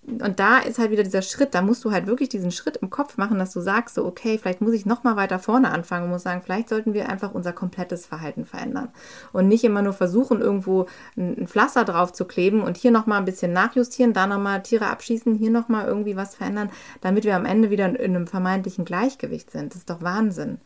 und 0.07 0.39
da 0.39 0.59
ist 0.59 0.77
halt 0.77 0.91
wieder 0.91 1.03
dieser 1.03 1.21
Schritt, 1.23 1.55
da 1.55 1.61
musst 1.61 1.83
du 1.83 1.91
halt 1.91 2.05
wirklich 2.05 2.29
diesen 2.29 2.51
Schritt 2.51 2.77
im 2.77 2.89
Kopf 2.89 3.17
machen, 3.17 3.39
dass 3.39 3.53
du 3.53 3.59
sagst, 3.59 3.95
so, 3.95 4.05
okay, 4.05 4.37
vielleicht 4.37 4.61
muss 4.61 4.73
ich 4.73 4.85
nochmal 4.85 5.15
weiter 5.15 5.39
vorne 5.39 5.71
anfangen 5.71 6.05
und 6.05 6.11
muss 6.11 6.23
sagen, 6.23 6.41
vielleicht 6.43 6.69
sollten 6.69 6.93
wir 6.93 7.09
einfach 7.09 7.33
unser 7.33 7.53
komplettes 7.53 8.05
Verhalten 8.05 8.45
verändern. 8.45 8.89
Und 9.33 9.47
nicht 9.47 9.63
immer 9.63 9.81
nur 9.81 9.93
versuchen, 9.93 10.41
irgendwo 10.41 10.85
ein 11.17 11.47
Pflaster 11.47 11.85
drauf 11.85 12.13
zu 12.13 12.25
kleben 12.25 12.61
und 12.61 12.77
hier 12.77 12.91
nochmal 12.91 13.19
ein 13.19 13.25
bisschen 13.25 13.51
nachjustieren, 13.51 14.13
da 14.13 14.27
nochmal 14.27 14.61
Tiere 14.61 14.87
abschießen, 14.87 15.33
hier 15.35 15.49
nochmal 15.49 15.87
irgendwie 15.87 16.15
was 16.15 16.35
verändern, 16.35 16.69
damit 17.01 17.23
wir 17.23 17.35
am 17.35 17.45
Ende 17.45 17.71
wieder 17.71 17.87
in 17.87 18.15
einem 18.15 18.27
vermeintlichen 18.27 18.85
Gleichgewicht 18.85 19.49
sind. 19.49 19.73
Das 19.73 19.79
ist 19.79 19.89
doch 19.89 20.01
Wahnsinn. 20.01 20.59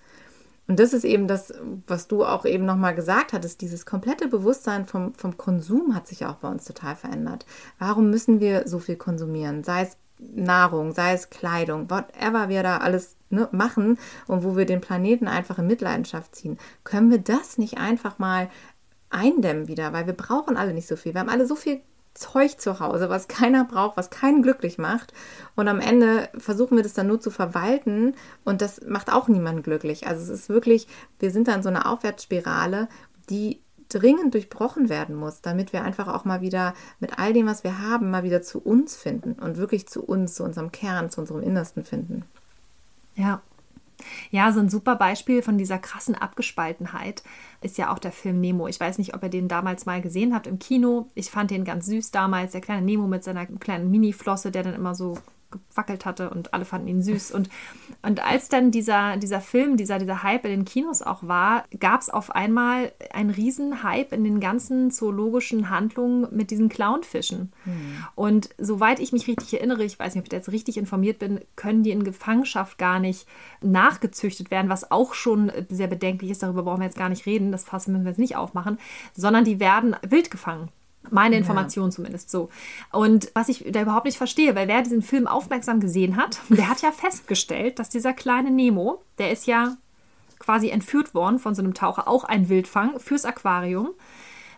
Und 0.70 0.80
das 0.80 0.94
ist 0.94 1.04
eben 1.04 1.28
das, 1.28 1.52
was 1.88 2.08
du 2.08 2.24
auch 2.24 2.46
eben 2.46 2.64
nochmal 2.64 2.94
gesagt 2.94 3.34
hattest, 3.34 3.62
dieses 3.62 3.88
komplette 3.88 4.28
Bewusstsein 4.28 4.86
vom, 4.86 5.16
vom 5.16 5.36
Konsum 5.36 5.96
hat 5.96 6.08
sich 6.08 6.28
auch 6.28 6.36
bei 6.36 6.48
uns 6.48 6.64
total 6.64 6.96
verändert. 6.96 7.48
Warum 7.80 8.12
müssen 8.12 8.40
wir 8.40 8.68
so 8.68 8.78
viel 8.78 8.96
konsumieren? 8.96 9.64
Sei 9.64 9.82
es 9.82 9.98
Nahrung, 10.20 10.94
sei 10.94 11.14
es 11.14 11.32
Kleidung, 11.32 11.90
whatever 11.90 12.50
wir 12.50 12.62
da 12.62 12.78
alles 12.78 13.16
ne, 13.32 13.50
machen 13.52 13.98
und 14.28 14.44
wo 14.44 14.56
wir 14.56 14.68
den 14.68 14.80
Planeten 14.80 15.28
einfach 15.28 15.58
in 15.58 15.66
Mitleidenschaft 15.66 16.36
ziehen, 16.36 16.60
können 16.84 17.10
wir 17.10 17.18
das 17.18 17.58
nicht 17.58 17.80
einfach 17.80 18.20
mal 18.20 18.48
eindämmen 19.10 19.68
wieder, 19.68 19.92
weil 19.92 20.06
wir 20.06 20.14
brauchen 20.14 20.56
alle 20.56 20.76
nicht 20.76 20.88
so 20.88 20.96
viel. 20.96 21.16
Wir 21.16 21.22
haben 21.22 21.30
alle 21.30 21.48
so 21.48 21.56
viel 21.56 21.82
Zeug 22.20 22.60
zu 22.60 22.80
Hause, 22.80 23.10
was 23.10 23.28
keiner 23.28 23.66
braucht, 23.66 23.98
was 23.98 24.10
keinen 24.10 24.42
glücklich 24.42 24.78
macht. 24.78 25.14
Und 25.56 25.68
am 25.68 25.80
Ende 25.80 26.30
versuchen 26.38 26.76
wir 26.76 26.84
das 26.84 26.94
dann 26.94 27.08
nur 27.08 27.22
zu 27.22 27.32
verwalten 27.32 28.16
und 28.44 28.62
das 28.62 28.82
macht 28.86 29.12
auch 29.12 29.28
niemanden 29.28 29.64
glücklich. 29.64 30.08
Also 30.08 30.22
es 30.22 30.30
ist 30.30 30.50
wirklich, 30.50 30.88
wir 31.20 31.32
sind 31.32 31.48
dann 31.48 31.64
so 31.64 31.70
eine 31.70 31.86
Aufwärtsspirale, 31.86 32.90
die 33.30 33.62
dringend 33.90 34.34
durchbrochen 34.34 34.90
werden 34.90 35.16
muss, 35.16 35.42
damit 35.42 35.74
wir 35.74 35.84
einfach 35.84 36.08
auch 36.08 36.26
mal 36.26 36.42
wieder 36.42 36.74
mit 37.00 37.18
all 37.18 37.34
dem, 37.34 37.48
was 37.48 37.64
wir 37.64 37.80
haben, 37.80 38.12
mal 38.12 38.24
wieder 38.24 38.42
zu 38.42 38.60
uns 38.60 38.96
finden 38.96 39.34
und 39.34 39.58
wirklich 39.58 39.88
zu 39.88 40.04
uns, 40.04 40.36
zu 40.36 40.44
unserem 40.44 40.72
Kern, 40.72 41.10
zu 41.10 41.22
unserem 41.22 41.42
Innersten 41.42 41.84
finden. 41.84 42.26
Ja. 43.16 43.42
Ja, 44.32 44.52
so 44.52 44.60
ein 44.60 44.70
super 44.70 44.96
Beispiel 44.96 45.42
von 45.42 45.58
dieser 45.58 45.78
krassen 45.78 46.16
Abgespaltenheit 46.16 47.24
ist 47.62 47.78
ja 47.78 47.94
auch 47.94 48.00
der 48.00 48.12
Film 48.12 48.40
Nemo. 48.40 48.68
Ich 48.68 48.80
weiß 48.80 48.98
nicht, 48.98 49.14
ob 49.14 49.24
ihr 49.24 49.30
den 49.30 49.48
damals 49.48 49.86
mal 49.86 50.02
gesehen 50.02 50.34
habt 50.34 50.48
im 50.48 50.60
Kino. 50.60 51.10
Ich 51.16 51.30
fand 51.30 51.52
den 51.52 51.66
ganz 51.66 51.86
süß 51.88 52.12
damals, 52.12 52.54
der 52.54 52.62
kleine 52.62 52.86
Nemo 52.86 53.08
mit 53.08 53.24
seiner 53.24 53.46
kleinen 53.46 53.92
Mini-Flosse, 53.92 54.52
der 54.52 54.64
dann 54.64 54.76
immer 54.76 54.96
so 54.96 55.18
gewackelt 55.52 56.06
hatte 56.06 56.30
und 56.30 56.54
alle 56.54 56.66
fanden 56.66 56.88
ihn 56.88 57.02
süß. 57.02 57.32
Und, 57.32 57.50
und 58.02 58.24
als 58.26 58.50
dann 58.50 58.72
dieser, 58.72 59.18
dieser 59.18 59.42
Film, 59.42 59.78
dieser, 59.78 59.98
dieser 60.00 60.24
Hype 60.24 60.46
in 60.46 60.52
den 60.52 60.66
Kinos 60.66 61.02
auch 61.02 61.24
war, 61.24 61.66
gab 61.80 62.02
es 62.02 62.10
auf 62.10 62.32
einmal 62.32 62.92
einen 63.12 63.30
riesen 63.30 63.84
Hype 63.84 64.14
in 64.14 64.24
den 64.24 64.40
ganzen 64.40 64.92
zoologischen 64.92 65.70
Handlungen 65.70 66.28
mit 66.32 66.52
diesen 66.52 66.70
Clownfischen. 66.70 67.52
Hm. 67.64 68.06
Und 68.16 68.50
soweit 68.58 69.00
ich 69.00 69.12
mich 69.12 69.28
richtig 69.28 69.54
erinnere, 69.56 69.84
ich 69.84 70.00
weiß 70.00 70.16
nicht, 70.16 70.22
ob 70.22 70.28
ich 70.28 70.34
jetzt 70.34 70.52
richtig 70.52 70.78
informiert 70.78 71.20
bin, 71.20 71.42
können 71.56 71.84
die 71.84 71.92
in 71.92 72.04
Gefangenschaft 72.04 72.78
gar 72.78 73.00
nicht 73.00 73.28
nachgezüchtet 73.62 74.52
werden, 74.52 74.70
was 74.70 74.92
auch 74.92 75.14
schon 75.14 75.52
sehr 75.70 75.88
bedenklich 75.88 76.32
ist. 76.32 76.44
Darüber 76.44 76.64
brauchen 76.64 76.82
wir 76.82 76.86
jetzt 76.86 76.98
gar 76.98 77.10
nicht 77.10 77.26
reden, 77.26 77.52
das 77.52 77.64
Fass 77.64 77.88
müssen 77.88 78.04
wir 78.04 78.12
jetzt 78.12 78.20
nicht 78.20 78.36
aufmachen, 78.36 78.78
sondern 79.14 79.44
die 79.44 79.60
werden 79.60 79.96
wild 80.02 80.32
gefangen. 80.32 80.70
Meine 81.12 81.38
Information 81.38 81.86
ja. 81.86 81.92
zumindest 81.92 82.30
so. 82.30 82.50
Und 82.92 83.32
was 83.34 83.50
ich 83.50 83.66
da 83.70 83.82
überhaupt 83.82 84.06
nicht 84.06 84.18
verstehe, 84.18 84.56
weil 84.56 84.68
wer 84.68 84.82
diesen 84.82 85.02
Film 85.02 85.28
aufmerksam 85.28 85.80
gesehen 85.80 86.18
hat, 86.18 86.40
der 86.50 86.70
hat 86.70 86.82
ja 86.82 86.92
festgestellt, 86.92 87.80
dass 87.80 87.90
dieser 87.90 88.14
kleine 88.14 88.52
Nemo, 88.52 89.02
der 89.18 89.32
ist 89.32 89.48
ja 89.48 89.78
quasi 90.40 90.70
entführt 90.70 91.14
worden 91.14 91.40
von 91.40 91.54
so 91.54 91.62
einem 91.62 91.74
Taucher, 91.74 92.08
auch 92.08 92.24
ein 92.24 92.50
Wildfang 92.50 93.00
fürs 93.00 93.26
Aquarium. 93.26 93.90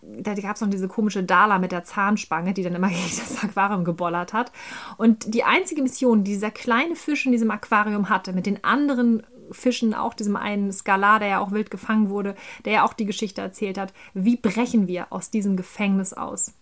Da 0.04 0.34
gab 0.34 0.56
es 0.56 0.62
noch 0.62 0.70
diese 0.70 0.88
komische 0.88 1.24
Dala 1.24 1.60
mit 1.60 1.72
der 1.72 1.84
Zahnspange, 1.84 2.54
die 2.54 2.64
dann 2.64 2.76
immer 2.76 2.88
gegen 2.90 3.02
das 3.02 3.44
Aquarium 3.44 3.84
gebollert 3.84 4.34
hat. 4.34 4.52
Und 4.98 5.34
die 5.34 5.44
einzige 5.44 5.82
Mission, 5.82 6.24
die 6.24 6.32
dieser 6.32 6.52
kleine 6.52 6.96
Fisch 6.96 7.26
in 7.26 7.32
diesem 7.32 7.52
Aquarium 7.52 8.10
hatte, 8.10 8.34
mit 8.34 8.46
den 8.46 8.64
anderen 8.64 9.24
Fischen, 9.52 9.94
auch 9.94 10.14
diesem 10.14 10.36
einen 10.36 10.72
Skalar, 10.72 11.20
der 11.20 11.28
ja 11.28 11.40
auch 11.40 11.52
wild 11.52 11.72
gefangen 11.72 12.10
wurde, 12.10 12.36
der 12.66 12.74
ja 12.74 12.84
auch 12.84 12.94
die 12.94 13.06
Geschichte 13.06 13.42
erzählt 13.42 13.78
hat, 13.78 13.94
wie 14.14 14.36
brechen 14.36 14.88
wir 14.88 15.08
aus 15.12 15.30
diesem 15.30 15.58
Gefängnis 15.58 16.14
aus? 16.14 16.54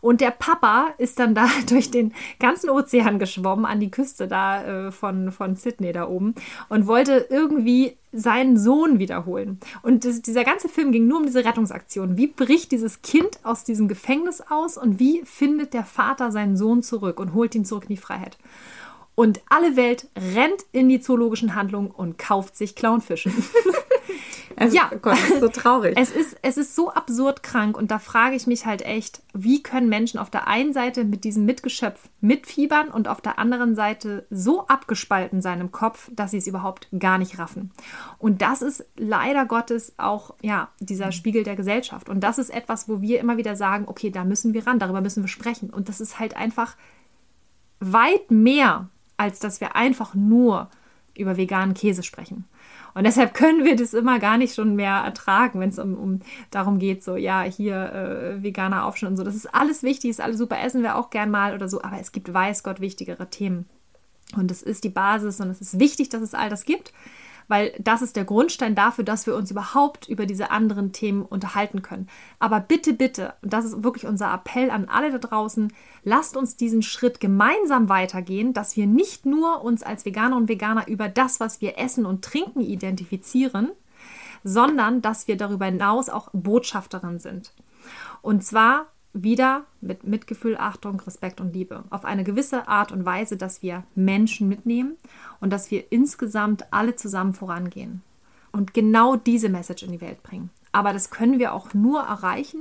Und 0.00 0.20
der 0.20 0.30
Papa 0.30 0.94
ist 0.98 1.18
dann 1.18 1.34
da 1.34 1.48
durch 1.68 1.90
den 1.90 2.12
ganzen 2.38 2.70
Ozean 2.70 3.18
geschwommen 3.18 3.66
an 3.66 3.80
die 3.80 3.90
Küste 3.90 4.28
da 4.28 4.86
äh, 4.86 4.92
von, 4.92 5.32
von 5.32 5.56
Sydney 5.56 5.92
da 5.92 6.08
oben 6.08 6.34
und 6.68 6.86
wollte 6.86 7.26
irgendwie 7.30 7.96
seinen 8.12 8.58
Sohn 8.58 8.98
wiederholen. 8.98 9.60
Und 9.82 10.04
das, 10.04 10.22
dieser 10.22 10.42
ganze 10.42 10.68
Film 10.68 10.90
ging 10.90 11.06
nur 11.06 11.18
um 11.18 11.26
diese 11.26 11.44
Rettungsaktion. 11.44 12.16
Wie 12.16 12.26
bricht 12.26 12.72
dieses 12.72 13.02
Kind 13.02 13.38
aus 13.44 13.62
diesem 13.62 13.86
Gefängnis 13.86 14.42
aus 14.48 14.76
und 14.76 14.98
wie 14.98 15.22
findet 15.24 15.74
der 15.74 15.84
Vater 15.84 16.32
seinen 16.32 16.56
Sohn 16.56 16.82
zurück 16.82 17.20
und 17.20 17.34
holt 17.34 17.54
ihn 17.54 17.64
zurück 17.64 17.84
in 17.84 17.94
die 17.94 18.00
Freiheit? 18.00 18.36
Und 19.14 19.40
alle 19.48 19.76
Welt 19.76 20.08
rennt 20.16 20.62
in 20.72 20.88
die 20.88 21.00
zoologischen 21.00 21.54
Handlungen 21.54 21.90
und 21.90 22.18
kauft 22.18 22.56
sich 22.56 22.74
Clownfische. 22.74 23.30
Also, 24.60 24.76
ja, 24.76 24.90
Gott, 25.00 25.14
das 25.14 25.30
ist 25.30 25.40
so 25.40 25.48
traurig. 25.48 25.94
Es 25.96 26.10
ist, 26.10 26.36
es 26.42 26.58
ist 26.58 26.74
so 26.74 26.90
absurd 26.90 27.42
krank 27.42 27.78
und 27.78 27.90
da 27.90 27.98
frage 27.98 28.36
ich 28.36 28.46
mich 28.46 28.66
halt 28.66 28.82
echt, 28.82 29.22
wie 29.32 29.62
können 29.62 29.88
Menschen 29.88 30.18
auf 30.18 30.28
der 30.28 30.48
einen 30.48 30.74
Seite 30.74 31.04
mit 31.04 31.24
diesem 31.24 31.46
Mitgeschöpf 31.46 32.10
mitfiebern 32.20 32.88
und 32.88 33.08
auf 33.08 33.22
der 33.22 33.38
anderen 33.38 33.74
Seite 33.74 34.26
so 34.28 34.66
abgespalten 34.66 35.40
sein 35.40 35.62
im 35.62 35.72
Kopf, 35.72 36.10
dass 36.12 36.32
sie 36.32 36.36
es 36.36 36.46
überhaupt 36.46 36.88
gar 36.98 37.16
nicht 37.16 37.38
raffen. 37.38 37.70
Und 38.18 38.42
das 38.42 38.60
ist 38.60 38.84
leider 38.96 39.46
Gottes 39.46 39.94
auch 39.96 40.34
ja, 40.42 40.68
dieser 40.78 41.06
mhm. 41.06 41.12
Spiegel 41.12 41.42
der 41.42 41.56
Gesellschaft. 41.56 42.10
Und 42.10 42.20
das 42.20 42.38
ist 42.38 42.50
etwas, 42.50 42.86
wo 42.86 43.00
wir 43.00 43.18
immer 43.18 43.38
wieder 43.38 43.56
sagen, 43.56 43.84
okay, 43.86 44.10
da 44.10 44.24
müssen 44.24 44.52
wir 44.52 44.66
ran, 44.66 44.78
darüber 44.78 45.00
müssen 45.00 45.22
wir 45.22 45.28
sprechen. 45.28 45.70
Und 45.70 45.88
das 45.88 46.02
ist 46.02 46.18
halt 46.18 46.36
einfach 46.36 46.76
weit 47.78 48.30
mehr, 48.30 48.90
als 49.20 49.38
dass 49.38 49.60
wir 49.60 49.76
einfach 49.76 50.14
nur 50.14 50.70
über 51.14 51.36
veganen 51.36 51.74
Käse 51.74 52.02
sprechen. 52.02 52.46
Und 52.94 53.04
deshalb 53.04 53.34
können 53.34 53.64
wir 53.64 53.76
das 53.76 53.92
immer 53.92 54.18
gar 54.18 54.38
nicht 54.38 54.54
schon 54.54 54.74
mehr 54.74 54.94
ertragen, 54.94 55.60
wenn 55.60 55.68
es 55.68 55.78
um, 55.78 55.94
um 55.94 56.20
darum 56.50 56.78
geht, 56.78 57.04
so, 57.04 57.16
ja, 57.16 57.42
hier 57.42 57.92
äh, 57.92 58.42
veganer 58.42 58.86
Aufschnitt 58.86 59.10
und 59.10 59.16
so. 59.18 59.22
Das 59.22 59.34
ist 59.34 59.54
alles 59.54 59.82
wichtig, 59.82 60.08
ist 60.08 60.22
alles 60.22 60.38
super, 60.38 60.58
essen 60.58 60.82
wir 60.82 60.96
auch 60.96 61.10
gern 61.10 61.30
mal 61.30 61.54
oder 61.54 61.68
so, 61.68 61.82
aber 61.82 62.00
es 62.00 62.12
gibt, 62.12 62.32
weiß 62.32 62.62
Gott, 62.62 62.80
wichtigere 62.80 63.28
Themen. 63.28 63.68
Und 64.36 64.50
es 64.50 64.62
ist 64.62 64.84
die 64.84 64.88
Basis 64.88 65.38
und 65.40 65.50
es 65.50 65.60
ist 65.60 65.78
wichtig, 65.78 66.08
dass 66.08 66.22
es 66.22 66.34
all 66.34 66.48
das 66.48 66.64
gibt 66.64 66.94
weil 67.50 67.74
das 67.80 68.00
ist 68.00 68.14
der 68.14 68.24
Grundstein 68.24 68.76
dafür, 68.76 69.04
dass 69.04 69.26
wir 69.26 69.34
uns 69.34 69.50
überhaupt 69.50 70.08
über 70.08 70.24
diese 70.24 70.52
anderen 70.52 70.92
Themen 70.92 71.22
unterhalten 71.22 71.82
können. 71.82 72.08
Aber 72.38 72.60
bitte, 72.60 72.92
bitte, 72.92 73.34
und 73.42 73.52
das 73.52 73.64
ist 73.64 73.82
wirklich 73.82 74.06
unser 74.06 74.32
Appell 74.32 74.70
an 74.70 74.88
alle 74.88 75.10
da 75.10 75.18
draußen, 75.18 75.72
lasst 76.04 76.36
uns 76.36 76.56
diesen 76.56 76.82
Schritt 76.82 77.18
gemeinsam 77.18 77.88
weitergehen, 77.88 78.52
dass 78.52 78.76
wir 78.76 78.86
nicht 78.86 79.26
nur 79.26 79.62
uns 79.64 79.82
als 79.82 80.04
Veganer 80.04 80.36
und 80.36 80.48
Veganer 80.48 80.86
über 80.86 81.08
das, 81.08 81.40
was 81.40 81.60
wir 81.60 81.76
essen 81.76 82.06
und 82.06 82.24
trinken, 82.24 82.60
identifizieren, 82.60 83.72
sondern 84.44 85.02
dass 85.02 85.26
wir 85.26 85.36
darüber 85.36 85.66
hinaus 85.66 86.08
auch 86.08 86.28
Botschafterin 86.32 87.18
sind. 87.18 87.52
Und 88.22 88.44
zwar 88.44 88.86
wieder 89.12 89.64
mit 89.80 90.04
Mitgefühl, 90.04 90.56
Achtung, 90.56 91.00
Respekt 91.00 91.40
und 91.40 91.54
Liebe. 91.54 91.84
Auf 91.90 92.04
eine 92.04 92.24
gewisse 92.24 92.68
Art 92.68 92.92
und 92.92 93.04
Weise, 93.04 93.36
dass 93.36 93.62
wir 93.62 93.84
Menschen 93.94 94.48
mitnehmen 94.48 94.96
und 95.40 95.52
dass 95.52 95.70
wir 95.70 95.90
insgesamt 95.90 96.72
alle 96.72 96.96
zusammen 96.96 97.32
vorangehen 97.32 98.02
und 98.52 98.74
genau 98.74 99.16
diese 99.16 99.48
Message 99.48 99.82
in 99.82 99.92
die 99.92 100.00
Welt 100.00 100.22
bringen. 100.22 100.50
Aber 100.72 100.92
das 100.92 101.10
können 101.10 101.38
wir 101.38 101.52
auch 101.52 101.74
nur 101.74 102.00
erreichen, 102.00 102.60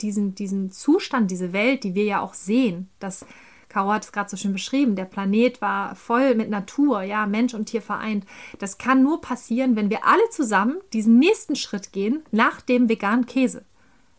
diesen, 0.00 0.34
diesen 0.34 0.70
Zustand, 0.70 1.30
diese 1.30 1.52
Welt, 1.52 1.84
die 1.84 1.94
wir 1.94 2.04
ja 2.04 2.20
auch 2.20 2.32
sehen. 2.32 2.88
Das, 2.98 3.26
Caro 3.68 3.92
hat 3.92 4.04
es 4.04 4.12
gerade 4.12 4.30
so 4.30 4.36
schön 4.36 4.54
beschrieben, 4.54 4.96
der 4.96 5.04
Planet 5.04 5.60
war 5.60 5.94
voll 5.94 6.34
mit 6.34 6.48
Natur, 6.48 7.02
ja, 7.02 7.26
Mensch 7.26 7.52
und 7.52 7.66
Tier 7.66 7.82
vereint. 7.82 8.24
Das 8.58 8.78
kann 8.78 9.02
nur 9.02 9.20
passieren, 9.20 9.76
wenn 9.76 9.90
wir 9.90 10.06
alle 10.06 10.28
zusammen 10.30 10.78
diesen 10.92 11.18
nächsten 11.18 11.56
Schritt 11.56 11.92
gehen 11.92 12.22
nach 12.30 12.62
dem 12.62 12.88
veganen 12.88 13.26
Käse. 13.26 13.64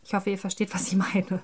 Ich 0.04 0.14
hoffe, 0.14 0.30
ihr 0.30 0.38
versteht, 0.38 0.74
was 0.74 0.88
ich 0.88 0.96
meine. 0.96 1.44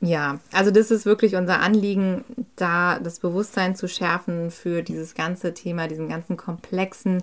Ja, 0.00 0.40
also 0.50 0.72
das 0.72 0.90
ist 0.90 1.06
wirklich 1.06 1.36
unser 1.36 1.60
Anliegen, 1.60 2.24
da 2.56 2.98
das 2.98 3.20
Bewusstsein 3.20 3.76
zu 3.76 3.88
schärfen 3.88 4.50
für 4.50 4.82
dieses 4.82 5.14
ganze 5.14 5.54
Thema, 5.54 5.86
diesen 5.86 6.08
ganzen 6.08 6.36
komplexen 6.36 7.22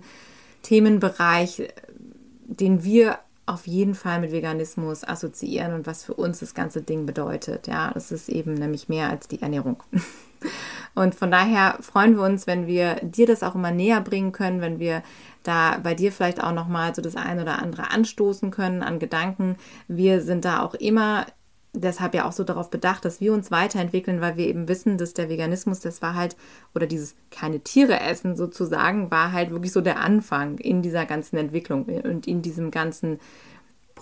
Themenbereich, 0.64 1.74
den 2.46 2.84
wir 2.86 3.20
auf 3.46 3.68
jeden 3.68 3.96
Fall 3.96 4.22
mit 4.22 4.32
Veganismus 4.32 5.04
assoziieren 5.04 5.74
und 5.74 5.88
was 5.88 6.04
für 6.04 6.14
uns 6.14 6.40
das 6.40 6.54
ganze 6.54 6.82
Ding 6.82 7.06
bedeutet. 7.06 7.68
Ja, 7.68 7.92
das 7.94 8.12
ist 8.12 8.30
eben 8.30 8.54
nämlich 8.54 8.88
mehr 8.88 9.10
als 9.10 9.28
die 9.28 9.42
Ernährung. 9.42 9.84
Und 10.96 11.16
von 11.16 11.32
daher 11.32 11.78
freuen 11.82 12.16
wir 12.16 12.24
uns, 12.24 12.48
wenn 12.48 12.66
wir 12.66 12.96
dir 12.96 13.28
das 13.28 13.44
auch 13.44 13.56
immer 13.56 13.72
näher 13.72 14.00
bringen 14.02 14.32
können, 14.32 14.62
wenn 14.62 14.80
wir 14.80 15.04
da 15.44 15.78
bei 15.84 15.94
dir 15.94 16.12
vielleicht 16.12 16.42
auch 16.42 16.54
nochmal 16.54 16.96
so 16.96 17.02
das 17.02 17.16
eine 17.16 17.42
oder 17.42 17.60
andere 17.60 17.92
anstoßen 17.92 18.50
können 18.50 18.82
an 18.82 19.00
Gedanken. 19.00 19.58
Wir 19.88 20.22
sind 20.22 20.46
da 20.46 20.62
auch 20.62 20.76
immer 20.76 21.26
deshalb 21.74 22.16
ja 22.16 22.28
auch 22.28 22.32
so 22.32 22.44
darauf 22.44 22.70
bedacht, 22.70 23.06
dass 23.06 23.22
wir 23.22 23.34
uns 23.34 23.52
weiterentwickeln, 23.52 24.22
weil 24.22 24.38
wir 24.38 24.48
eben 24.48 24.68
wissen, 24.68 24.98
dass 24.98 25.14
der 25.14 25.30
Veganismus, 25.30 25.80
das 25.80 26.02
war 26.02 26.16
halt, 26.16 26.36
oder 26.74 26.88
dieses 26.88 27.16
keine 27.32 27.60
Tiere 27.60 28.00
essen 28.00 28.36
sozusagen, 28.36 29.12
war 29.12 29.32
halt 29.32 29.52
wirklich 29.52 29.72
so 29.72 29.82
der 29.82 30.00
Anfang 30.00 30.58
in 30.58 30.82
dieser 30.82 31.06
ganzen 31.06 31.38
Entwicklung 31.38 31.86
und 31.86 32.28
in 32.28 32.42
diesem 32.42 32.72
ganzen 32.72 33.20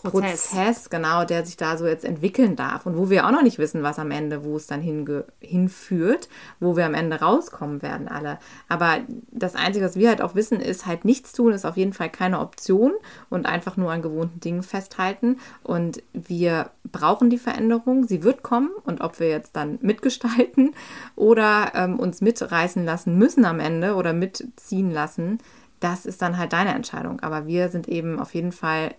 Prozess. 0.03 0.49
Prozess. 0.49 0.89
genau, 0.89 1.25
der 1.25 1.45
sich 1.45 1.57
da 1.57 1.77
so 1.77 1.85
jetzt 1.85 2.05
entwickeln 2.05 2.55
darf 2.55 2.85
und 2.85 2.97
wo 2.97 3.09
wir 3.09 3.25
auch 3.25 3.31
noch 3.31 3.43
nicht 3.43 3.57
wissen, 3.57 3.83
was 3.83 3.99
am 3.99 4.11
Ende, 4.11 4.43
wo 4.43 4.55
es 4.55 4.67
dann 4.67 4.81
hinführt, 4.81 6.29
wo 6.59 6.75
wir 6.75 6.85
am 6.85 6.93
Ende 6.93 7.19
rauskommen 7.19 7.81
werden 7.81 8.07
alle. 8.07 8.39
Aber 8.69 8.99
das 9.31 9.55
Einzige, 9.55 9.85
was 9.85 9.95
wir 9.95 10.09
halt 10.09 10.21
auch 10.21 10.35
wissen, 10.35 10.59
ist 10.59 10.85
halt 10.85 11.05
nichts 11.05 11.33
tun, 11.33 11.53
ist 11.53 11.65
auf 11.65 11.77
jeden 11.77 11.93
Fall 11.93 12.09
keine 12.09 12.39
Option 12.39 12.93
und 13.29 13.45
einfach 13.45 13.77
nur 13.77 13.91
an 13.91 14.01
gewohnten 14.01 14.39
Dingen 14.39 14.63
festhalten. 14.63 15.39
Und 15.63 16.01
wir 16.13 16.71
brauchen 16.91 17.29
die 17.29 17.37
Veränderung, 17.37 18.07
sie 18.07 18.23
wird 18.23 18.43
kommen 18.43 18.69
und 18.83 19.01
ob 19.01 19.19
wir 19.19 19.29
jetzt 19.29 19.55
dann 19.55 19.79
mitgestalten 19.81 20.73
oder 21.15 21.71
ähm, 21.75 21.99
uns 21.99 22.21
mitreißen 22.21 22.85
lassen 22.85 23.17
müssen 23.17 23.45
am 23.45 23.59
Ende 23.59 23.95
oder 23.95 24.13
mitziehen 24.13 24.91
lassen, 24.91 25.39
das 25.79 26.05
ist 26.05 26.21
dann 26.21 26.37
halt 26.37 26.53
deine 26.53 26.73
Entscheidung. 26.73 27.19
Aber 27.19 27.45
wir 27.45 27.69
sind 27.69 27.87
eben 27.87 28.19
auf 28.19 28.33
jeden 28.33 28.51
Fall 28.51 28.95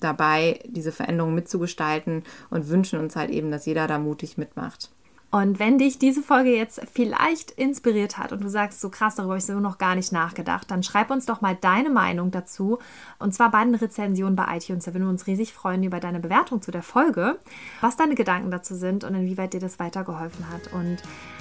dabei, 0.00 0.60
diese 0.66 0.92
Veränderung 0.92 1.34
mitzugestalten 1.34 2.22
und 2.50 2.68
wünschen 2.68 2.98
uns 2.98 3.16
halt 3.16 3.30
eben, 3.30 3.50
dass 3.50 3.66
jeder 3.66 3.86
da 3.86 3.98
mutig 3.98 4.38
mitmacht. 4.38 4.90
Und 5.34 5.58
wenn 5.58 5.78
dich 5.78 5.98
diese 5.98 6.20
Folge 6.20 6.54
jetzt 6.54 6.82
vielleicht 6.92 7.52
inspiriert 7.52 8.18
hat 8.18 8.32
und 8.32 8.44
du 8.44 8.50
sagst, 8.50 8.82
so 8.82 8.90
krass, 8.90 9.14
darüber 9.14 9.32
habe 9.32 9.38
ich 9.38 9.46
so 9.46 9.58
noch 9.60 9.78
gar 9.78 9.94
nicht 9.94 10.12
nachgedacht, 10.12 10.70
dann 10.70 10.82
schreib 10.82 11.10
uns 11.10 11.24
doch 11.24 11.40
mal 11.40 11.56
deine 11.58 11.88
Meinung 11.88 12.30
dazu. 12.30 12.78
Und 13.18 13.34
zwar 13.34 13.50
bei 13.50 13.64
den 13.64 13.74
Rezensionen 13.74 14.36
bei 14.36 14.58
iTunes. 14.58 14.84
Da 14.84 14.92
würden 14.92 15.04
wir 15.04 15.10
uns 15.10 15.26
riesig 15.26 15.54
freuen 15.54 15.84
über 15.84 16.00
deine 16.00 16.20
Bewertung 16.20 16.60
zu 16.60 16.70
der 16.70 16.82
Folge, 16.82 17.38
was 17.80 17.96
deine 17.96 18.14
Gedanken 18.14 18.50
dazu 18.50 18.74
sind 18.74 19.04
und 19.04 19.14
inwieweit 19.14 19.54
dir 19.54 19.60
das 19.60 19.78
weitergeholfen 19.78 20.50
hat. 20.50 20.70
Und 20.74 20.98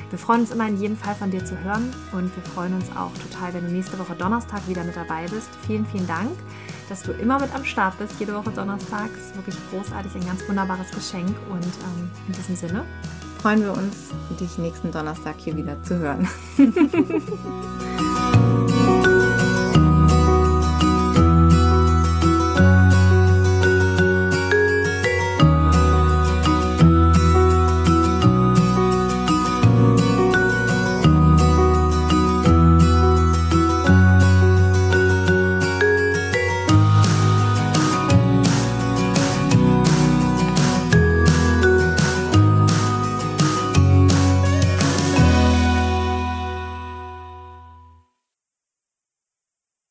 wir 0.10 0.18
freuen 0.18 0.40
uns 0.40 0.52
immer 0.52 0.70
in 0.70 0.80
jedem 0.80 0.96
Fall 0.96 1.16
von 1.16 1.30
dir 1.30 1.44
zu 1.44 1.62
hören. 1.62 1.94
Und 2.14 2.34
wir 2.34 2.44
freuen 2.44 2.74
uns 2.74 2.90
auch 2.96 3.12
total, 3.30 3.54
wenn 3.54 3.66
du 3.66 3.74
nächste 3.74 4.00
Woche 4.00 4.16
Donnerstag 4.16 4.66
wieder 4.70 4.86
mit 4.86 4.96
dabei 4.96 5.24
bist. 5.24 5.50
Vielen, 5.68 5.86
vielen 5.86 6.08
Dank. 6.08 6.32
Dass 6.90 7.04
du 7.04 7.12
immer 7.12 7.40
mit 7.40 7.54
am 7.54 7.66
Start 7.66 7.98
bist, 8.00 8.14
jede 8.20 8.34
Woche 8.34 8.52
Donnerstag. 8.52 9.10
Das 9.14 9.26
ist 9.26 9.36
wirklich 9.36 9.56
großartig, 9.70 10.16
ein 10.16 10.26
ganz 10.26 10.48
wunderbares 10.48 10.90
Geschenk. 10.92 11.36
Und 11.50 11.64
ähm, 11.64 12.10
in 12.28 12.34
diesem 12.34 12.56
Sinne 12.56 12.86
freuen 13.42 13.62
wir 13.62 13.74
uns, 13.74 14.12
dich 14.40 14.58
nächsten 14.58 14.92
Donnerstag 14.92 15.36
hier 15.40 15.58
wieder 15.58 15.82
zu 15.84 15.98
hören. 15.98 16.28